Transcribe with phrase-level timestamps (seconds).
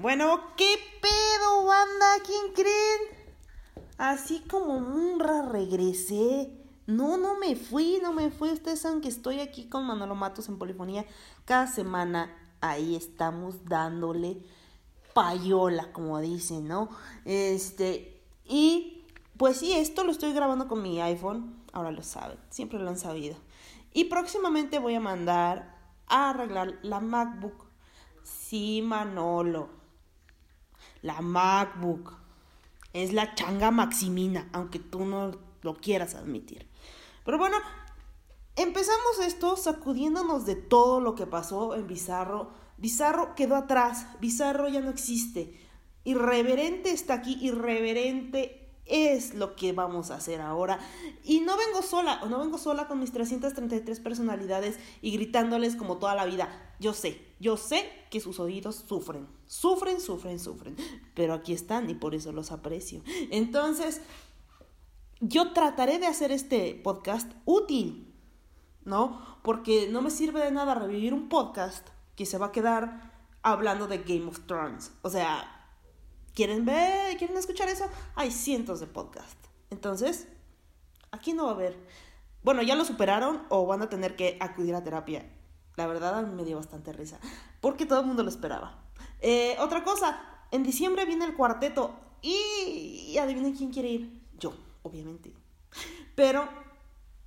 [0.00, 2.06] Bueno, ¿qué pedo, banda?
[2.24, 3.84] ¿Quién creen?
[3.98, 6.52] Así como Munra regresé.
[6.86, 8.50] No, no me fui, no me fui.
[8.50, 11.04] Ustedes saben que estoy aquí con Manolo Matos en Polifonía
[11.44, 12.32] cada semana.
[12.60, 14.40] Ahí estamos dándole
[15.14, 16.90] payola, como dicen, ¿no?
[17.24, 19.04] Este, y
[19.36, 21.60] pues sí, esto lo estoy grabando con mi iPhone.
[21.72, 23.34] Ahora lo saben, siempre lo han sabido.
[23.92, 25.76] Y próximamente voy a mandar
[26.06, 27.66] a arreglar la MacBook.
[28.22, 29.77] Sí, Manolo.
[31.02, 32.14] La MacBook.
[32.92, 35.32] Es la changa Maximina, aunque tú no
[35.62, 36.68] lo quieras admitir.
[37.24, 37.56] Pero bueno,
[38.56, 42.50] empezamos esto sacudiéndonos de todo lo que pasó en Bizarro.
[42.78, 45.60] Bizarro quedó atrás, Bizarro ya no existe.
[46.04, 50.78] Irreverente está aquí, irreverente es lo que vamos a hacer ahora.
[51.22, 56.14] Y no vengo sola, no vengo sola con mis 333 personalidades y gritándoles como toda
[56.14, 56.48] la vida.
[56.80, 60.76] Yo sé, yo sé que sus oídos sufren, sufren, sufren, sufren.
[61.14, 63.02] Pero aquí están y por eso los aprecio.
[63.32, 64.00] Entonces,
[65.20, 68.14] yo trataré de hacer este podcast útil,
[68.84, 69.40] ¿no?
[69.42, 73.88] Porque no me sirve de nada revivir un podcast que se va a quedar hablando
[73.88, 74.92] de Game of Thrones.
[75.02, 75.72] O sea,
[76.34, 77.16] ¿quieren ver?
[77.16, 77.86] ¿Quieren escuchar eso?
[78.14, 79.48] Hay cientos de podcasts.
[79.70, 80.28] Entonces,
[81.10, 81.76] aquí no va a haber.
[82.42, 85.28] Bueno, ya lo superaron o van a tener que acudir a terapia.
[85.76, 87.18] La verdad, a mí me dio bastante risa.
[87.60, 88.87] Porque todo el mundo lo esperaba.
[89.20, 90.20] Eh, otra cosa,
[90.50, 91.94] en diciembre viene el cuarteto.
[92.22, 94.20] Y, adivinen quién quiere ir.
[94.38, 94.52] Yo
[94.82, 95.32] obviamente.
[96.14, 96.48] Pero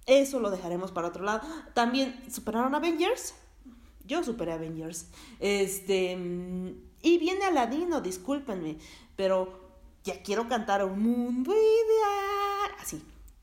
[0.05, 1.47] eso lo dejaremos para otro lado.
[1.73, 3.35] También superaron Avengers.
[4.05, 5.07] Yo superé Avengers.
[5.39, 6.11] Este.
[7.01, 8.77] Y viene Aladino, discúlpenme.
[9.15, 9.59] Pero
[10.03, 12.71] ya quiero cantar un mundo ideal.
[12.79, 13.01] Así.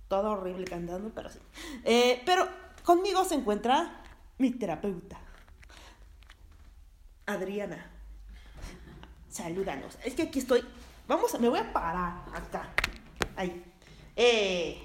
[0.09, 1.39] Todo horrible cantando, pero sí.
[1.85, 2.49] Eh, pero
[2.83, 4.03] conmigo se encuentra
[4.39, 5.21] mi terapeuta.
[7.27, 7.98] Adriana.
[9.39, 9.97] Salúdanos.
[10.05, 10.65] Es que aquí estoy.
[11.07, 12.69] Vamos, me voy a parar acá.
[13.37, 13.63] Ahí.
[14.17, 14.83] Eh,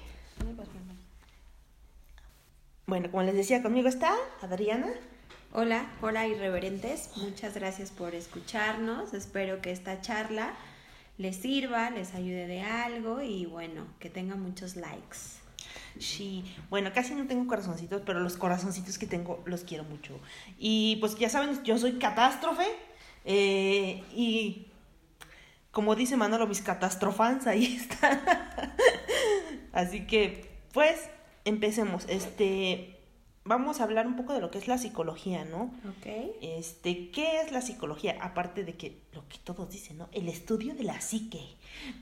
[2.86, 4.92] bueno, como les decía, conmigo está Adriana.
[5.52, 10.54] Hola, hola irreverentes, muchas gracias por escucharnos, espero que esta charla
[11.16, 15.18] les sirva, les ayude de algo y bueno, que tenga muchos likes.
[15.98, 20.20] Sí, bueno, casi no tengo corazoncitos, pero los corazoncitos que tengo los quiero mucho.
[20.58, 22.66] Y pues ya saben, yo soy catástrofe
[23.24, 24.66] eh, y
[25.70, 28.22] como dice Manolo, mis catástrofans, ahí están.
[29.72, 31.10] Así que, pues,
[31.44, 32.04] empecemos.
[32.08, 33.00] Este,
[33.44, 35.74] vamos a hablar un poco de lo que es la psicología, ¿no?
[35.84, 36.06] Ok.
[36.40, 38.16] Este, ¿qué es la psicología?
[38.20, 40.08] Aparte de que lo que todos dicen, ¿no?
[40.12, 41.42] El estudio de la psique.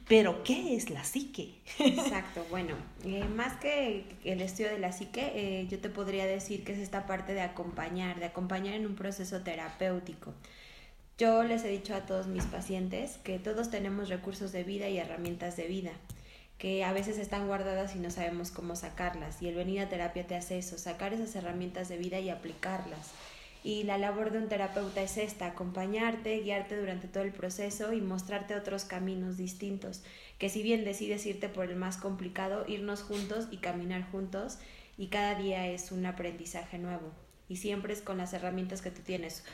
[0.07, 1.55] Pero, ¿qué es la psique?
[1.79, 6.63] Exacto, bueno, eh, más que el estudio de la psique, eh, yo te podría decir
[6.63, 10.35] que es esta parte de acompañar, de acompañar en un proceso terapéutico.
[11.19, 14.99] Yo les he dicho a todos mis pacientes que todos tenemos recursos de vida y
[14.99, 15.93] herramientas de vida,
[16.57, 19.43] que a veces están guardadas y no sabemos cómo sacarlas.
[19.43, 23.11] Y el venir a terapia te hace eso, sacar esas herramientas de vida y aplicarlas.
[23.63, 28.01] Y la labor de un terapeuta es esta, acompañarte, guiarte durante todo el proceso y
[28.01, 30.03] mostrarte otros caminos distintos,
[30.39, 34.59] que si bien decides irte por el más complicado, irnos juntos y caminar juntos,
[34.99, 37.13] y cada día es un aprendizaje nuevo.
[37.49, 39.45] Y siempre es con las herramientas que tú tienes.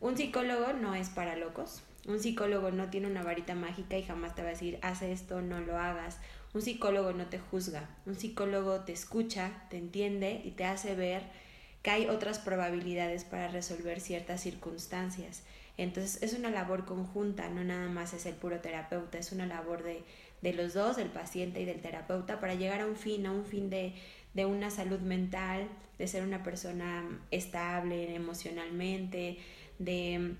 [0.00, 1.82] Un psicólogo no es para locos.
[2.06, 5.40] Un psicólogo no tiene una varita mágica y jamás te va a decir, haz esto,
[5.40, 6.18] no lo hagas.
[6.52, 7.88] Un psicólogo no te juzga.
[8.04, 11.22] Un psicólogo te escucha, te entiende y te hace ver
[11.82, 15.42] que hay otras probabilidades para resolver ciertas circunstancias.
[15.78, 19.82] Entonces es una labor conjunta, no nada más es el puro terapeuta, es una labor
[19.82, 20.02] de,
[20.42, 23.44] de los dos, del paciente y del terapeuta, para llegar a un fin, a un
[23.44, 23.94] fin de,
[24.34, 29.38] de una salud mental, de ser una persona estable emocionalmente,
[29.78, 30.34] de,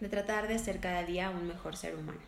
[0.00, 2.20] de tratar de ser cada día un mejor ser humano.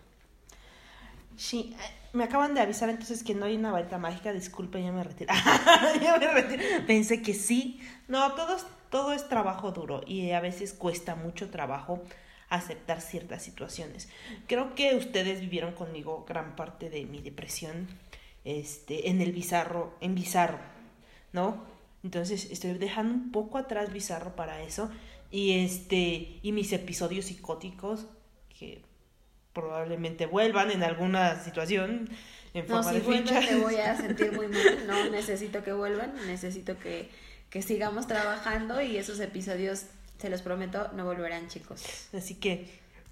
[1.37, 4.93] Sí, eh, me acaban de avisar entonces que no hay una varita mágica, disculpen, ya
[4.93, 5.33] me retiro.
[6.03, 6.63] ya me retiro.
[6.87, 7.81] Pensé que sí.
[8.09, 12.03] No, todo es, todo es trabajo duro y a veces cuesta mucho trabajo
[12.51, 14.09] aceptar ciertas situaciones.
[14.49, 17.89] Creo que ustedes vivieron conmigo gran parte de mi depresión
[18.45, 20.59] este, en el bizarro, en bizarro,
[21.33, 21.65] ¿no?
[22.03, 24.91] Entonces estoy dejando un poco atrás bizarro para eso
[25.31, 28.07] y este y mis episodios psicóticos
[28.59, 28.83] que
[29.53, 32.09] probablemente vuelvan en alguna situación
[32.55, 33.41] en No, forma si de vuelven ficha.
[33.41, 34.87] me voy a sentir muy mal.
[34.87, 37.09] No necesito que vuelvan, necesito que,
[37.51, 39.87] que sigamos trabajando y esos episodios,
[40.19, 41.83] se los prometo, no volverán, chicos.
[42.13, 42.69] Así que,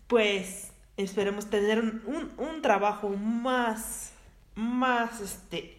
[0.07, 4.13] pues, esperemos tener un, un, un trabajo más,
[4.55, 5.79] más, este,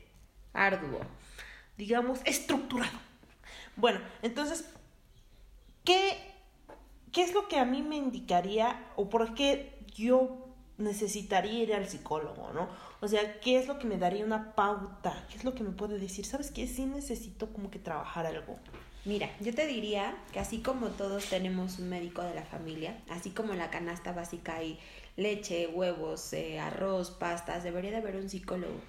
[0.53, 1.01] Arduo.
[1.77, 2.97] digamos, estructurado.
[3.75, 4.65] Bueno, entonces,
[5.83, 6.28] ¿qué,
[7.11, 10.45] ¿qué es lo que a mí me indicaría o por qué yo
[10.77, 12.69] necesitaría ir al psicólogo, ¿no?
[13.01, 15.25] O sea, ¿qué es lo que me daría una pauta?
[15.29, 16.25] ¿Qué es lo que me puede decir?
[16.25, 16.67] ¿Sabes qué?
[16.67, 18.57] Sí necesito como que trabajar algo.
[19.05, 23.29] Mira, yo te diría que así como todos tenemos un médico de la familia, así
[23.29, 24.77] como en la canasta básica hay
[25.15, 28.79] leche, huevos, eh, arroz, pastas, debería de haber un psicólogo.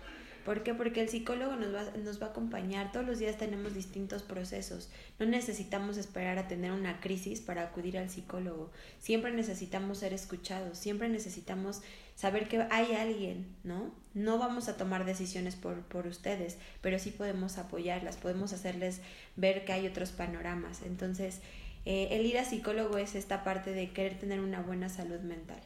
[0.45, 0.75] ¿Por qué?
[0.75, 2.93] Porque el psicólogo nos va, nos va a acompañar.
[2.93, 4.91] Todos los días tenemos distintos procesos.
[5.19, 8.71] No necesitamos esperar a tener una crisis para acudir al psicólogo.
[8.99, 10.79] Siempre necesitamos ser escuchados.
[10.79, 11.83] Siempre necesitamos
[12.21, 13.95] saber que hay alguien, ¿no?
[14.13, 19.01] No vamos a tomar decisiones por, por ustedes, pero sí podemos apoyarlas, podemos hacerles
[19.37, 20.83] ver que hay otros panoramas.
[20.83, 21.41] Entonces,
[21.87, 25.63] eh, el ir a psicólogo es esta parte de querer tener una buena salud mental.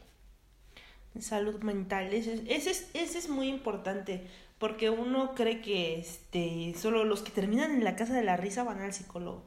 [1.18, 4.26] Salud mental, ese, ese, es, ese es muy importante,
[4.64, 8.64] porque uno cree que este, solo los que terminan en la casa de la risa
[8.64, 9.42] van al psicólogo.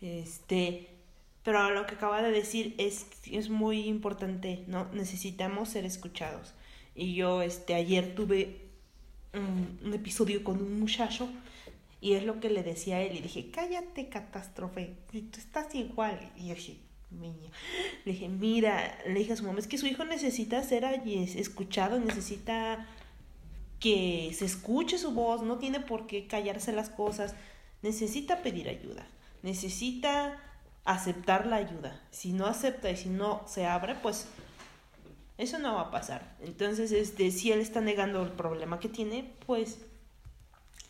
[0.00, 0.88] Este,
[1.42, 4.86] pero lo que acaba de decir es, es muy importante, ¿no?
[4.94, 6.54] Necesitamos ser escuchados.
[6.94, 8.62] Y yo este, ayer tuve
[9.34, 11.28] un, episodio con un muchacho
[12.00, 15.74] y es lo que le decía a él y dije, cállate catástrofe, si tú estás
[15.74, 16.32] igual.
[16.38, 16.78] Y yo dije,
[17.10, 17.50] niña.
[18.06, 22.00] Le dije, mira, le dije a su mamá, es que su hijo necesita ser escuchado,
[22.00, 22.88] necesita
[23.84, 27.34] que se escuche su voz, no tiene por qué callarse las cosas,
[27.82, 29.06] necesita pedir ayuda,
[29.42, 30.40] necesita
[30.86, 32.00] aceptar la ayuda.
[32.10, 34.26] Si no acepta y si no se abre, pues
[35.36, 36.34] eso no va a pasar.
[36.40, 39.76] Entonces, este, si él está negando el problema que tiene, pues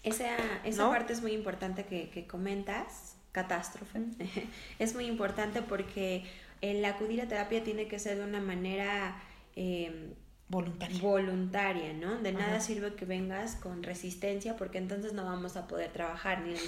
[0.05, 0.91] Esa, esa ¿No?
[0.91, 4.03] parte es muy importante que, que comentas, catástrofe.
[4.79, 6.23] es muy importante porque
[6.61, 9.21] el acudir a terapia tiene que ser de una manera
[9.57, 10.15] eh,
[10.55, 10.99] voluntario.
[11.01, 12.19] voluntaria, ¿no?
[12.19, 12.61] De nada Ajá.
[12.61, 16.61] sirve que vengas con resistencia porque entonces no vamos a poder trabajar ni el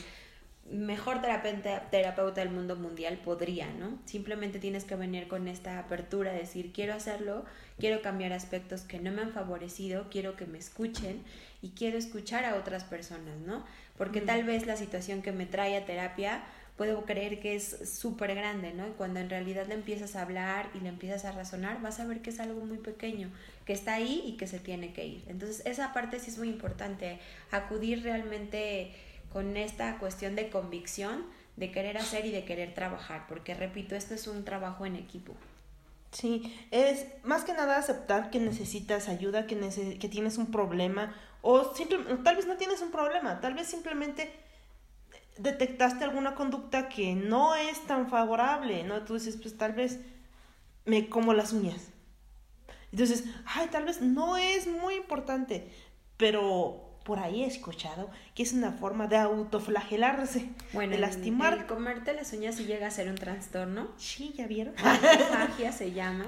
[0.71, 3.99] mejor terapeuta, terapeuta del mundo mundial podría, ¿no?
[4.05, 7.45] Simplemente tienes que venir con esta apertura, decir, quiero hacerlo,
[7.78, 11.23] quiero cambiar aspectos que no me han favorecido, quiero que me escuchen
[11.62, 13.64] y quiero escuchar a otras personas, ¿no?
[13.97, 16.43] Porque tal vez la situación que me trae a terapia
[16.76, 18.87] puedo creer que es súper grande, ¿no?
[18.87, 22.06] Y cuando en realidad le empiezas a hablar y le empiezas a razonar, vas a
[22.06, 23.30] ver que es algo muy pequeño,
[23.64, 25.25] que está ahí y que se tiene que ir.
[25.28, 27.18] Entonces, esa parte sí es muy importante,
[27.50, 28.92] acudir realmente
[29.33, 31.25] con esta cuestión de convicción,
[31.56, 35.35] de querer hacer y de querer trabajar, porque repito, esto es un trabajo en equipo.
[36.12, 41.14] Sí, es más que nada aceptar que necesitas ayuda, que, nece- que tienes un problema,
[41.42, 44.30] o simple- tal vez no tienes un problema, tal vez simplemente
[45.38, 49.02] detectaste alguna conducta que no es tan favorable, ¿no?
[49.02, 50.00] Tú dices, pues tal vez
[50.85, 51.88] me como las uñas.
[52.93, 55.71] Entonces, ay, tal vez no es muy importante,
[56.16, 61.55] pero por ahí he escuchado que es una forma de autoflagelarse, Bueno, de lastimar.
[61.55, 64.75] el comerte las uñas sí llega a ser un trastorno, Sí, ¿ya vieron?
[65.33, 66.26] magia se llama.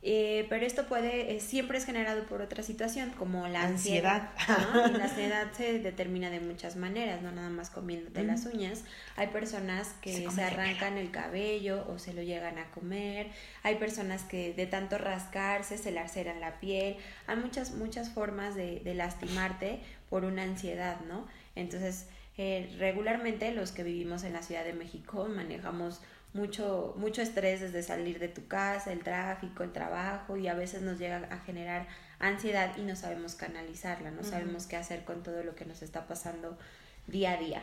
[0.00, 4.30] Eh, pero esto puede, eh, siempre es generado por otra situación, como la ansiedad.
[4.36, 4.74] Ansiedad.
[4.74, 4.98] ¿no?
[4.98, 8.84] La ansiedad se determina de muchas maneras, no nada más comiéndote las uñas.
[9.16, 13.28] Hay personas que Se arrancan el cabello o se lo llegan a comer.
[13.64, 16.96] Hay personas que de tanto rascarse se laceran la piel.
[17.26, 21.26] Hay muchas, muchas formas de, de lastimarte por una ansiedad, ¿no?
[21.56, 22.06] Entonces,
[22.40, 26.00] eh, regularmente los que vivimos en la Ciudad de México manejamos
[26.32, 30.82] mucho, mucho estrés desde salir de tu casa, el tráfico, el trabajo y a veces
[30.82, 31.86] nos llega a generar
[32.18, 36.06] ansiedad y no sabemos canalizarla, no sabemos qué hacer con todo lo que nos está
[36.06, 36.58] pasando
[37.06, 37.62] día a día.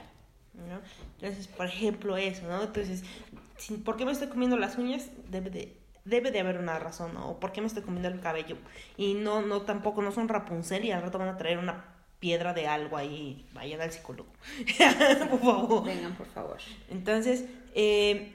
[0.54, 0.80] ¿no?
[1.20, 2.64] Entonces, por ejemplo, eso, ¿no?
[2.64, 3.04] Entonces,
[3.84, 5.10] ¿por qué me estoy comiendo las uñas?
[5.30, 7.32] Debe de, debe de haber una razón, ¿no?
[7.32, 8.58] O ¿por qué me estoy comiendo el cabello?
[8.98, 12.54] Y no, no, tampoco, no son Rapunzel y al rato van a traer una piedra
[12.54, 14.30] de algo ahí, vayan al psicólogo,
[15.30, 15.84] por favor.
[15.84, 16.58] Vengan, por favor.
[16.90, 17.46] Entonces,
[17.76, 18.35] eh,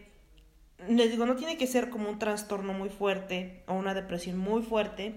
[0.88, 4.62] les digo, no tiene que ser como un trastorno muy fuerte o una depresión muy
[4.62, 5.16] fuerte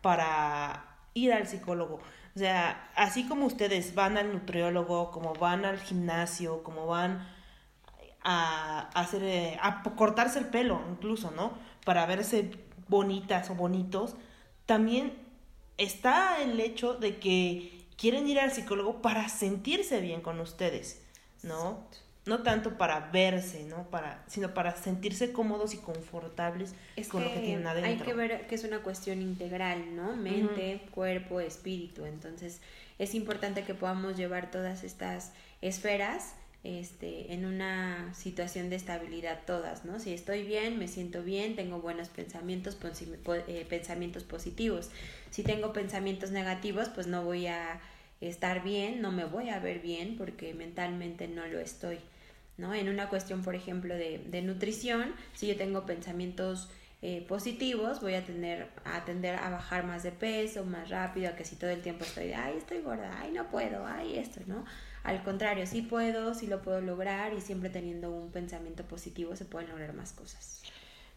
[0.00, 2.00] para ir al psicólogo.
[2.34, 7.28] O sea, así como ustedes van al nutriólogo, como van al gimnasio, como van
[8.24, 11.52] a, hacer, eh, a cortarse el pelo incluso, ¿no?
[11.84, 12.50] Para verse
[12.88, 14.16] bonitas o bonitos,
[14.66, 15.12] también
[15.76, 21.02] está el hecho de que quieren ir al psicólogo para sentirse bien con ustedes,
[21.42, 21.86] ¿no?
[22.24, 23.88] No tanto para verse, ¿no?
[23.90, 27.90] Para, sino para sentirse cómodos y confortables Es con lo que tienen adentro.
[27.90, 30.14] hay que ver que es una cuestión integral, ¿no?
[30.14, 32.04] Mente, cuerpo, espíritu.
[32.04, 32.60] Entonces,
[32.98, 39.84] es importante que podamos llevar todas estas esferas este, en una situación de estabilidad todas,
[39.84, 39.98] ¿no?
[39.98, 42.78] Si estoy bien, me siento bien, tengo buenos pensamientos,
[43.48, 44.90] eh, pensamientos positivos.
[45.30, 47.80] Si tengo pensamientos negativos, pues no voy a
[48.20, 51.98] estar bien, no me voy a ver bien porque mentalmente no lo estoy,
[52.62, 52.72] ¿no?
[52.72, 56.70] En una cuestión, por ejemplo, de, de nutrición, si yo tengo pensamientos
[57.04, 61.34] eh, positivos, voy a tener a tender a bajar más de peso, más rápido, a
[61.34, 64.40] que si todo el tiempo estoy de, ay, estoy gorda, ay, no puedo, ay, esto,
[64.46, 64.64] ¿no?
[65.02, 69.44] Al contrario, sí puedo, sí lo puedo lograr y siempre teniendo un pensamiento positivo se
[69.44, 70.62] pueden lograr más cosas.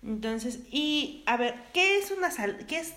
[0.02, 2.96] Entonces, y a ver, ¿qué es una sal qué es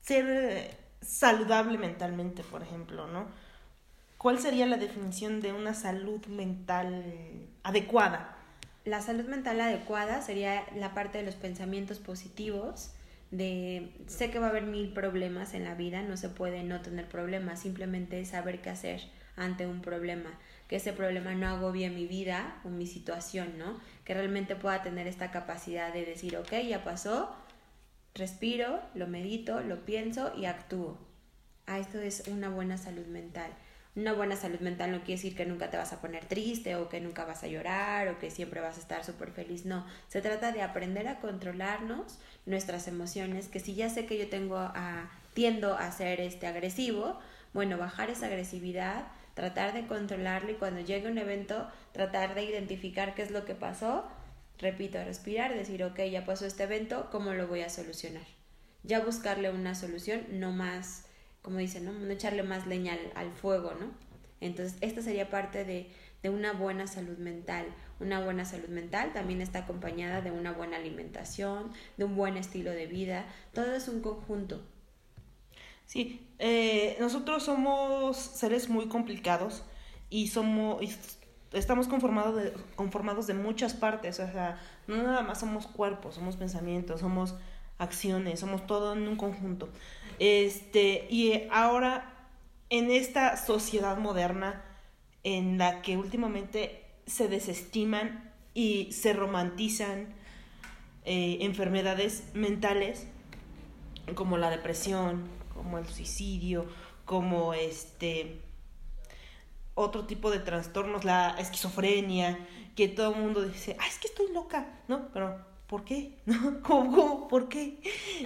[0.00, 0.70] ser eh,
[1.02, 3.26] saludable mentalmente, por ejemplo, ¿no?
[4.20, 8.36] ¿Cuál sería la definición de una salud mental adecuada?
[8.84, 12.92] La salud mental adecuada sería la parte de los pensamientos positivos,
[13.30, 16.82] de sé que va a haber mil problemas en la vida, no se puede no
[16.82, 19.00] tener problemas, simplemente saber qué hacer
[19.36, 23.80] ante un problema, que ese problema no agobie mi vida o mi situación, ¿no?
[24.04, 27.34] Que realmente pueda tener esta capacidad de decir, ok, ya pasó,
[28.14, 30.98] respiro, lo medito, lo pienso y actúo.
[31.66, 33.50] Ah, esto es una buena salud mental.
[33.96, 36.88] Una buena salud mental no quiere decir que nunca te vas a poner triste o
[36.88, 39.64] que nunca vas a llorar o que siempre vas a estar súper feliz.
[39.64, 44.28] No, se trata de aprender a controlarnos nuestras emociones, que si ya sé que yo
[44.28, 47.18] tengo a, tiendo a ser este agresivo,
[47.52, 53.16] bueno, bajar esa agresividad, tratar de controlarlo y cuando llegue un evento, tratar de identificar
[53.16, 54.04] qué es lo que pasó,
[54.58, 58.26] repito, respirar, decir, ok, ya pasó este evento, ¿cómo lo voy a solucionar?
[58.84, 61.09] Ya buscarle una solución, no más
[61.42, 61.92] como dicen, ¿no?
[61.92, 63.86] No echarle más leña al, fuego, ¿no?
[64.40, 65.90] Entonces, esta sería parte de,
[66.22, 67.66] de, una buena salud mental.
[67.98, 72.70] Una buena salud mental también está acompañada de una buena alimentación, de un buen estilo
[72.70, 73.26] de vida.
[73.52, 74.62] Todo es un conjunto.
[75.90, 79.64] Sí, eh, nosotros somos seres muy complicados
[80.08, 80.80] y somos
[81.52, 84.20] estamos conformados de, conformados de muchas partes.
[84.20, 87.34] O sea, no nada más somos cuerpos, somos pensamientos, somos
[87.80, 89.68] acciones, somos todo en un conjunto.
[90.20, 92.14] Este, y ahora,
[92.68, 94.62] en esta sociedad moderna
[95.24, 100.14] en la que últimamente se desestiman y se romantizan
[101.04, 103.06] eh, enfermedades mentales
[104.14, 106.66] como la depresión, como el suicidio,
[107.04, 108.40] como este
[109.74, 112.38] otro tipo de trastornos, la esquizofrenia,
[112.76, 115.08] que todo el mundo dice, ah, es que estoy loca, ¿no?
[115.12, 116.18] Pero, ¿por qué?
[116.26, 116.60] ¿No?
[116.62, 117.28] ¿Cómo, cómo?
[117.28, 117.78] ¿Por qué?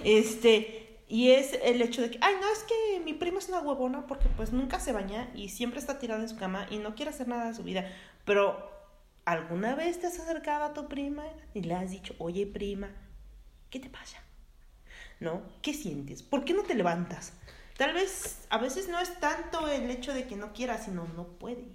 [0.03, 3.59] Este, y es el hecho de que, ay, no, es que mi prima es una
[3.59, 6.95] huevona porque pues nunca se baña y siempre está tirada en su cama y no
[6.95, 7.87] quiere hacer nada de su vida.
[8.25, 8.71] Pero,
[9.25, 11.23] ¿alguna vez te has acercado a tu prima
[11.53, 12.89] y le has dicho, oye, prima,
[13.69, 14.17] ¿qué te pasa?
[15.19, 15.43] ¿No?
[15.61, 16.23] ¿Qué sientes?
[16.23, 17.33] ¿Por qué no te levantas?
[17.77, 21.27] Tal vez a veces no es tanto el hecho de que no quiera, sino no
[21.27, 21.65] puede.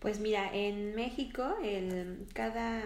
[0.00, 2.82] Pues mira, en México, el, cada,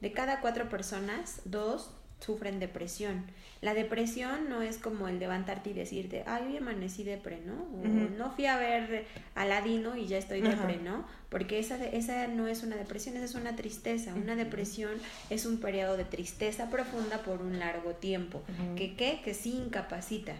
[0.00, 1.90] de cada cuatro personas, dos
[2.20, 3.24] sufren depresión.
[3.60, 7.54] La depresión no es como el levantarte y decirte, ay, hoy amanecí depre, ¿no?
[7.54, 8.16] O uh -huh.
[8.16, 10.82] no fui a ver Aladino y ya estoy depre, uh -huh.
[10.82, 11.04] ¿no?
[11.28, 14.14] Porque esa, esa no es una depresión, esa es una tristeza.
[14.14, 14.92] Una depresión
[15.30, 18.42] es un periodo de tristeza profunda por un largo tiempo.
[18.48, 18.74] Uh -huh.
[18.76, 19.20] ¿Que qué?
[19.24, 20.34] Que sí incapacita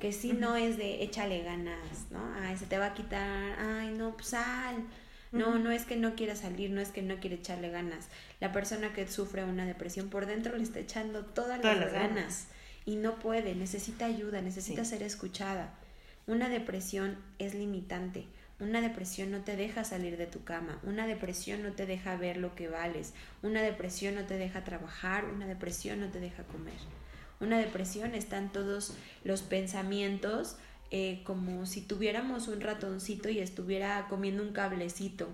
[0.00, 2.20] que sí no es de échale ganas, ¿no?
[2.42, 4.84] Ay, se te va a quitar, ay, no, pues sal.
[5.34, 8.08] No, no es que no quiera salir, no es que no quiere echarle ganas.
[8.40, 12.14] La persona que sufre una depresión por dentro le está echando todas, todas las, ganas,
[12.14, 12.46] ganas
[12.84, 14.90] y no puede, necesita ayuda, necesita sí.
[14.90, 15.74] ser escuchada.
[16.26, 18.26] Una depresión es limitante.
[18.60, 22.36] Una depresión no te deja salir de tu cama, una depresión no te deja ver
[22.36, 23.12] lo que vales,
[23.42, 26.78] una depresión no te deja trabajar, una depresión no te deja comer.
[27.40, 30.56] Una depresión están todos los pensamientos
[30.90, 35.28] eh, como si tuviéramos un ratoncito y estuviera comiendo un cablecito,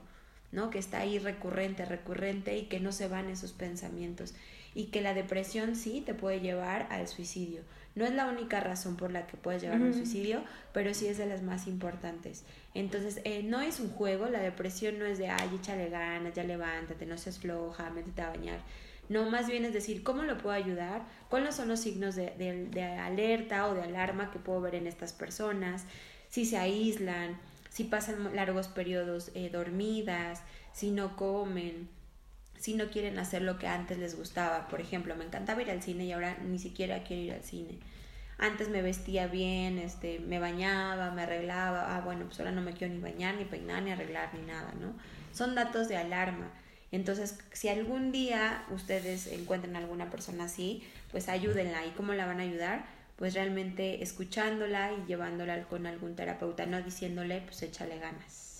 [0.52, 0.70] ¿no?
[0.70, 4.34] Que está ahí recurrente, recurrente y que no se van esos pensamientos.
[4.74, 7.62] Y que la depresión sí te puede llevar al suicidio.
[7.96, 10.42] No es la única razón por la que puedes llevar a un suicidio,
[10.72, 12.44] pero sí es de las más importantes.
[12.74, 16.44] Entonces, eh, no es un juego, la depresión no es de, ay, échale ganas, ya
[16.44, 18.60] levántate, no seas floja, métete a bañar.
[19.10, 21.02] No, más bien es decir, ¿cómo lo puedo ayudar?
[21.28, 22.30] ¿Cuáles son los signos de,
[22.70, 25.84] de, alerta o de alarma que puedo ver en estas personas?
[26.28, 27.36] Si se aíslan,
[27.70, 31.88] si pasan largos periodos eh, dormidas, si no comen,
[32.56, 34.68] si no quieren hacer lo que antes les gustaba.
[34.68, 37.80] Por ejemplo, me encantaba ir al cine y ahora ni siquiera quiero ir al cine.
[38.38, 42.74] antes me vestía bien, este, me bañaba, me arreglaba, ah, bueno, pues ahora no me
[42.74, 44.94] quiero ni bañar, ni peinar, ni arreglar, ni nada, ¿no?
[45.32, 46.48] Son datos de alarma.
[46.92, 50.82] Entonces, si algún día ustedes encuentran alguna persona así,
[51.12, 51.86] pues ayúdenla.
[51.86, 52.84] ¿Y cómo la van a ayudar?
[53.16, 58.50] Pues realmente escuchándola y llevándola con algún terapeuta, no diciéndole, pues échale ganas.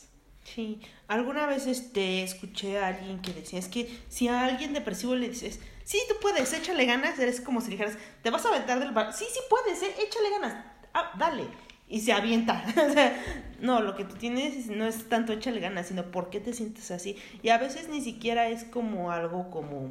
[0.45, 5.15] Sí, alguna vez este, escuché a alguien que decía, es que si a alguien depresivo
[5.15, 8.81] le dices, sí, tú puedes, échale ganas, eres como si dijeras, te vas a aventar
[8.81, 11.45] del bar, sí, sí puedes, eh, échale ganas, ah, dale,
[11.91, 12.65] y se avienta.
[12.89, 13.21] o sea,
[13.61, 16.91] no, lo que tú tienes no es tanto échale ganas, sino por qué te sientes
[16.91, 17.17] así.
[17.43, 19.91] Y a veces ni siquiera es como algo como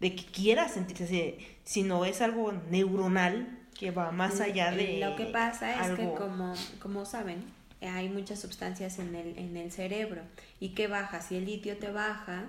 [0.00, 5.00] de que quieras sentirse así, sino es algo neuronal que va más allá de...
[5.00, 7.44] Lo que pasa es que como, como saben,
[7.80, 10.22] hay muchas sustancias en el, en el cerebro
[10.60, 12.44] y que baja, si el litio te baja,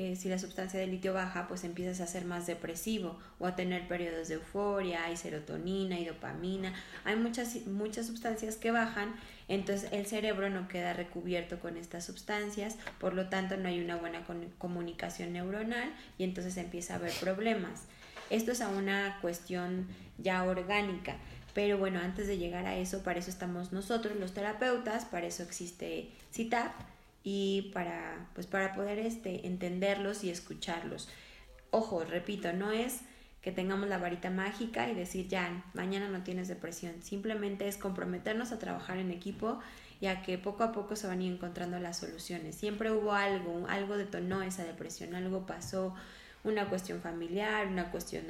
[0.00, 3.56] eh, si la sustancia de litio baja, pues empiezas a ser más depresivo o a
[3.56, 6.72] tener periodos de euforia, hay serotonina y dopamina,
[7.04, 9.16] hay muchas, muchas sustancias que bajan,
[9.48, 13.96] entonces el cerebro no queda recubierto con estas sustancias, por lo tanto no hay una
[13.96, 14.24] buena
[14.58, 17.86] comunicación neuronal y entonces empieza a haber problemas.
[18.30, 21.16] Esto es a una cuestión ya orgánica.
[21.54, 25.42] Pero bueno, antes de llegar a eso, para eso estamos nosotros los terapeutas, para eso
[25.42, 26.70] existe CITAP,
[27.30, 31.10] y para, pues para poder este, entenderlos y escucharlos.
[31.70, 33.00] Ojo, repito, no es
[33.42, 37.02] que tengamos la varita mágica y decir ya, mañana no tienes depresión.
[37.02, 39.58] Simplemente es comprometernos a trabajar en equipo
[40.00, 42.54] y a que poco a poco se van a ir encontrando las soluciones.
[42.54, 45.94] Siempre hubo algo, algo detonó esa depresión, algo pasó,
[46.44, 48.24] una cuestión familiar, una cuestión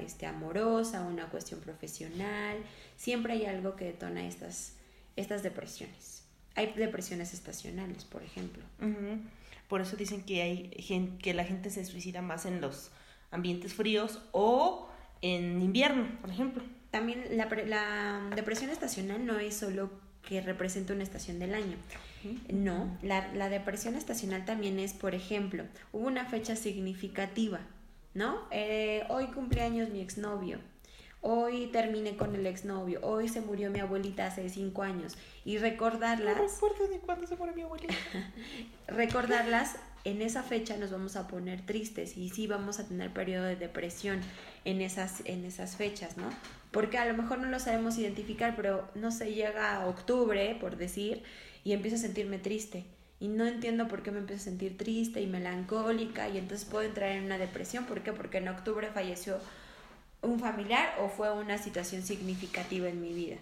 [0.00, 2.58] este, amorosa, una cuestión profesional.
[2.98, 4.74] Siempre hay algo que detona estas,
[5.16, 6.13] estas depresiones.
[6.54, 8.62] Hay depresiones estacionales, por ejemplo.
[9.68, 12.90] Por eso dicen que hay gente, que la gente se suicida más en los
[13.30, 14.88] ambientes fríos o
[15.22, 16.62] en invierno, por ejemplo.
[16.90, 19.90] También la, la depresión estacional no es solo
[20.28, 21.76] que representa una estación del año.
[22.50, 27.60] No, la, la, depresión estacional también es, por ejemplo, hubo una fecha significativa,
[28.14, 28.38] ¿no?
[28.50, 30.58] Eh, hoy cumpleaños mi exnovio,
[31.26, 36.36] hoy terminé con el exnovio, hoy se murió mi abuelita hace cinco años y recordarlas.
[36.36, 37.94] No recuerdo de cuándo se murió mi abuelita.
[38.88, 43.46] recordarlas, en esa fecha nos vamos a poner tristes y sí vamos a tener periodo
[43.46, 44.20] de depresión
[44.66, 46.28] en esas, en esas fechas, ¿no?
[46.70, 50.76] Porque a lo mejor no lo sabemos identificar, pero no se llega a octubre, por
[50.76, 51.22] decir,
[51.64, 52.84] y empiezo a sentirme triste.
[53.18, 56.84] Y no entiendo por qué me empiezo a sentir triste y melancólica y entonces puedo
[56.84, 57.86] entrar en una depresión.
[57.86, 58.12] ¿Por qué?
[58.12, 59.38] Porque en octubre falleció
[60.24, 63.36] un familiar o fue una situación significativa en mi vida.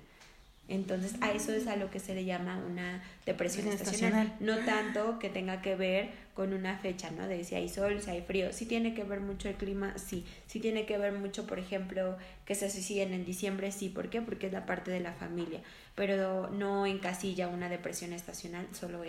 [0.68, 4.32] Entonces, a eso es a lo que se le llama una depresión estacional.
[4.40, 7.26] No tanto que tenga que ver con una fecha, ¿no?
[7.26, 8.52] De si hay sol, si hay frío.
[8.52, 10.24] Sí tiene que ver mucho el clima, sí.
[10.46, 12.16] Sí tiene que ver mucho, por ejemplo,
[12.46, 13.88] que se suiciden en diciembre, sí.
[13.88, 14.22] ¿Por qué?
[14.22, 15.60] Porque es la parte de la familia.
[15.94, 19.02] Pero no encasilla una depresión estacional solo,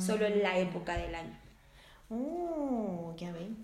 [0.00, 0.58] solo en la ah.
[0.58, 1.36] época del año.
[2.08, 3.56] Oh, ya ven.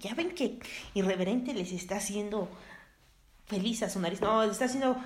[0.00, 0.58] Ya ven que
[0.94, 2.48] irreverente les está haciendo
[3.48, 4.20] feliz a su nariz.
[4.20, 4.96] No, está haciendo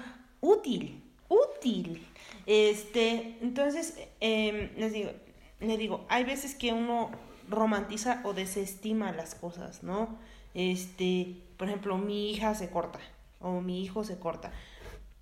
[0.41, 2.07] útil, útil.
[2.47, 5.13] Este, entonces, em, les digo,
[5.61, 7.11] les digo, hay veces que uno
[7.49, 10.19] romantiza o desestima las cosas, ¿no?
[10.55, 12.99] Este, por ejemplo, mi hija se corta
[13.41, 14.53] o mi hijo se corta.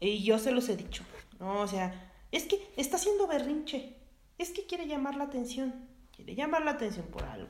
[0.01, 1.05] Y yo se los he dicho,
[1.39, 1.61] ¿no?
[1.61, 3.97] O sea, es que está haciendo berrinche.
[4.39, 5.75] Es que quiere llamar la atención.
[6.17, 7.49] Quiere llamar la atención por algo.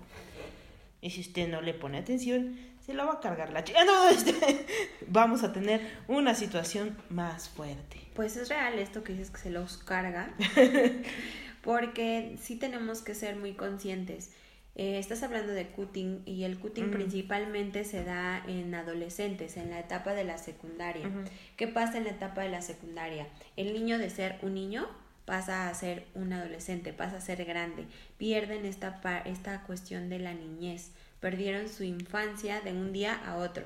[1.01, 3.85] Y si usted no le pone atención, se la va a cargar la chica.
[3.85, 4.66] No, este,
[5.07, 7.99] vamos a tener una situación más fuerte.
[8.14, 10.35] Pues es real esto que dices que se los carga,
[11.62, 14.31] porque sí tenemos que ser muy conscientes.
[14.77, 19.81] Eh, estás hablando de cutting y el cutting principalmente se da en adolescentes, en la
[19.81, 21.11] etapa de la secundaria.
[21.57, 23.27] ¿Qué pasa en la etapa de la secundaria?
[23.57, 24.88] El niño de ser un niño
[25.25, 27.87] pasa a ser un adolescente, pasa a ser grande.
[28.16, 33.65] Pierden esta, esta cuestión de la niñez perdieron su infancia de un día a otro.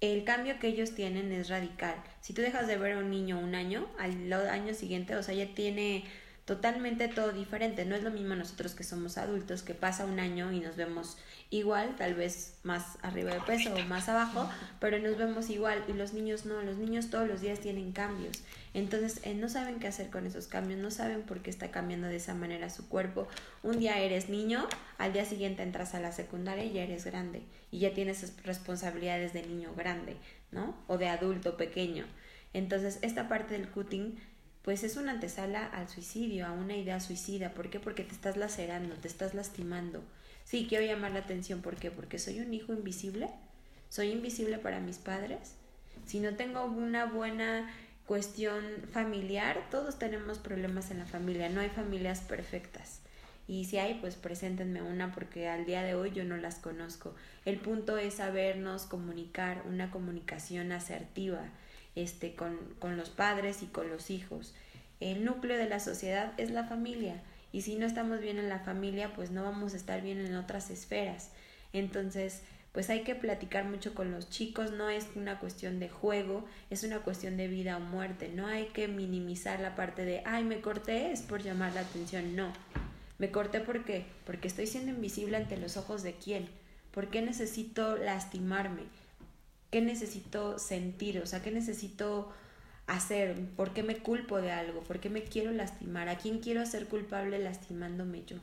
[0.00, 1.94] El cambio que ellos tienen es radical.
[2.20, 5.34] Si tú dejas de ver a un niño un año, al año siguiente, o sea,
[5.34, 6.04] ya tiene
[6.44, 7.84] totalmente todo diferente.
[7.84, 11.16] No es lo mismo nosotros que somos adultos, que pasa un año y nos vemos
[11.50, 14.50] igual, tal vez más arriba de peso o más abajo,
[14.80, 15.84] pero nos vemos igual.
[15.88, 18.42] Y los niños no, los niños todos los días tienen cambios.
[18.74, 22.08] Entonces eh, no saben qué hacer con esos cambios, no saben por qué está cambiando
[22.08, 23.28] de esa manera su cuerpo.
[23.62, 24.66] Un día eres niño,
[24.98, 29.32] al día siguiente entras a la secundaria y ya eres grande y ya tienes responsabilidades
[29.32, 30.16] de niño grande,
[30.50, 30.74] ¿no?
[30.88, 32.06] O de adulto pequeño.
[32.54, 34.18] Entonces esta parte del cutting
[34.62, 37.52] pues es una antesala al suicidio, a una idea suicida.
[37.52, 37.80] ¿Por qué?
[37.80, 40.02] Porque te estás lacerando, te estás lastimando.
[40.44, 41.62] Sí, quiero llamar la atención.
[41.62, 41.90] ¿Por qué?
[41.90, 43.28] Porque soy un hijo invisible.
[43.88, 45.56] Soy invisible para mis padres
[46.06, 47.70] Si no tengo una buena
[48.06, 53.00] cuestión familiar, todos tenemos problemas en la familia, no hay familias perfectas.
[53.46, 57.14] Y si hay, pues preséntenme una porque al día de hoy yo no las conozco.
[57.44, 61.44] El punto es sabernos comunicar, una comunicación asertiva
[61.94, 64.54] este, con, con los padres y con los hijos.
[65.00, 68.60] El núcleo de la sociedad es la familia y si no estamos bien en la
[68.60, 71.30] familia, pues no vamos a estar bien en otras esferas.
[71.72, 76.46] Entonces, pues hay que platicar mucho con los chicos, no es una cuestión de juego,
[76.70, 80.44] es una cuestión de vida o muerte, no hay que minimizar la parte de, ay,
[80.44, 82.50] me corté, es por llamar la atención, no,
[83.18, 86.48] me corté porque, porque estoy siendo invisible ante los ojos de quién,
[86.92, 88.84] ¿por qué necesito lastimarme?
[89.72, 91.18] ¿Qué necesito sentir?
[91.20, 92.30] O sea, ¿qué necesito
[92.86, 93.40] hacer?
[93.56, 94.82] ¿Por qué me culpo de algo?
[94.82, 96.10] ¿Por qué me quiero lastimar?
[96.10, 98.36] ¿A quién quiero hacer culpable lastimándome yo?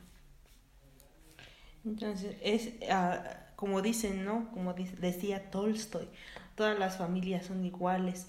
[1.84, 3.22] Entonces, es ah,
[3.54, 4.50] como dicen, ¿no?
[4.50, 6.08] Como decía Tolstoy,
[6.56, 8.26] todas las familias son iguales.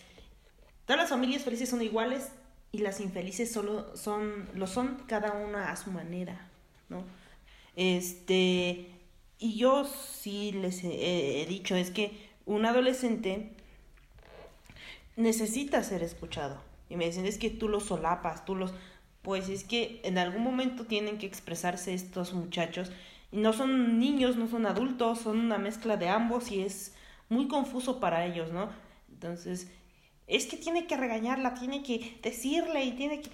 [0.86, 2.30] Todas las familias felices son iguales
[2.72, 6.48] y las infelices solo son, lo son cada una a su manera,
[6.88, 7.04] ¿no?
[7.76, 8.92] Este,
[9.40, 13.52] y yo sí les he dicho, es que un adolescente
[15.16, 16.62] necesita ser escuchado.
[16.90, 18.74] Y me dicen, es que tú los solapas, tú los...
[19.22, 22.92] Pues es que en algún momento tienen que expresarse estos muchachos
[23.32, 26.94] no son niños, no son adultos, son una mezcla de ambos y es
[27.30, 28.70] muy confuso para ellos, ¿no?
[29.10, 29.72] Entonces,
[30.28, 33.30] es que tiene que regañarla, tiene que decirle y tiene que...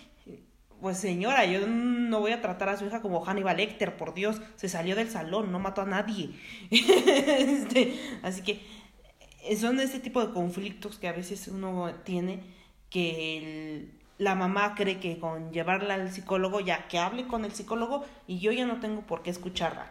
[0.80, 4.40] Pues señora, yo no voy a tratar a su hija como Hannibal Lecter, por Dios,
[4.58, 6.30] se salió del salón, no mató a nadie.
[6.70, 8.62] este, así que
[9.56, 12.42] son ese tipo de conflictos que a veces uno tiene
[12.90, 17.52] que el, la mamá cree que con llevarla al psicólogo ya que hable con el
[17.52, 19.90] psicólogo y yo ya no tengo por qué escucharla.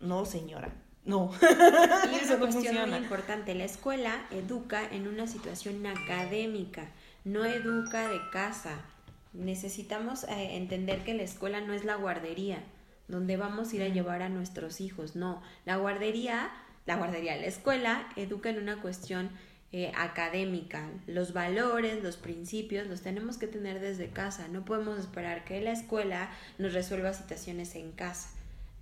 [0.00, 0.72] No, señora.
[1.04, 1.30] No.
[1.40, 6.88] Y una cuestión muy importante, la escuela educa en una situación académica,
[7.24, 8.78] no educa de casa.
[9.32, 12.62] Necesitamos eh, entender que la escuela no es la guardería,
[13.08, 15.42] donde vamos a ir a llevar a nuestros hijos, no.
[15.64, 16.50] La guardería,
[16.86, 19.30] la guardería, la escuela educa en una cuestión
[19.72, 20.86] eh, académica.
[21.06, 24.48] Los valores, los principios los tenemos que tener desde casa.
[24.48, 28.28] No podemos esperar que la escuela nos resuelva situaciones en casa.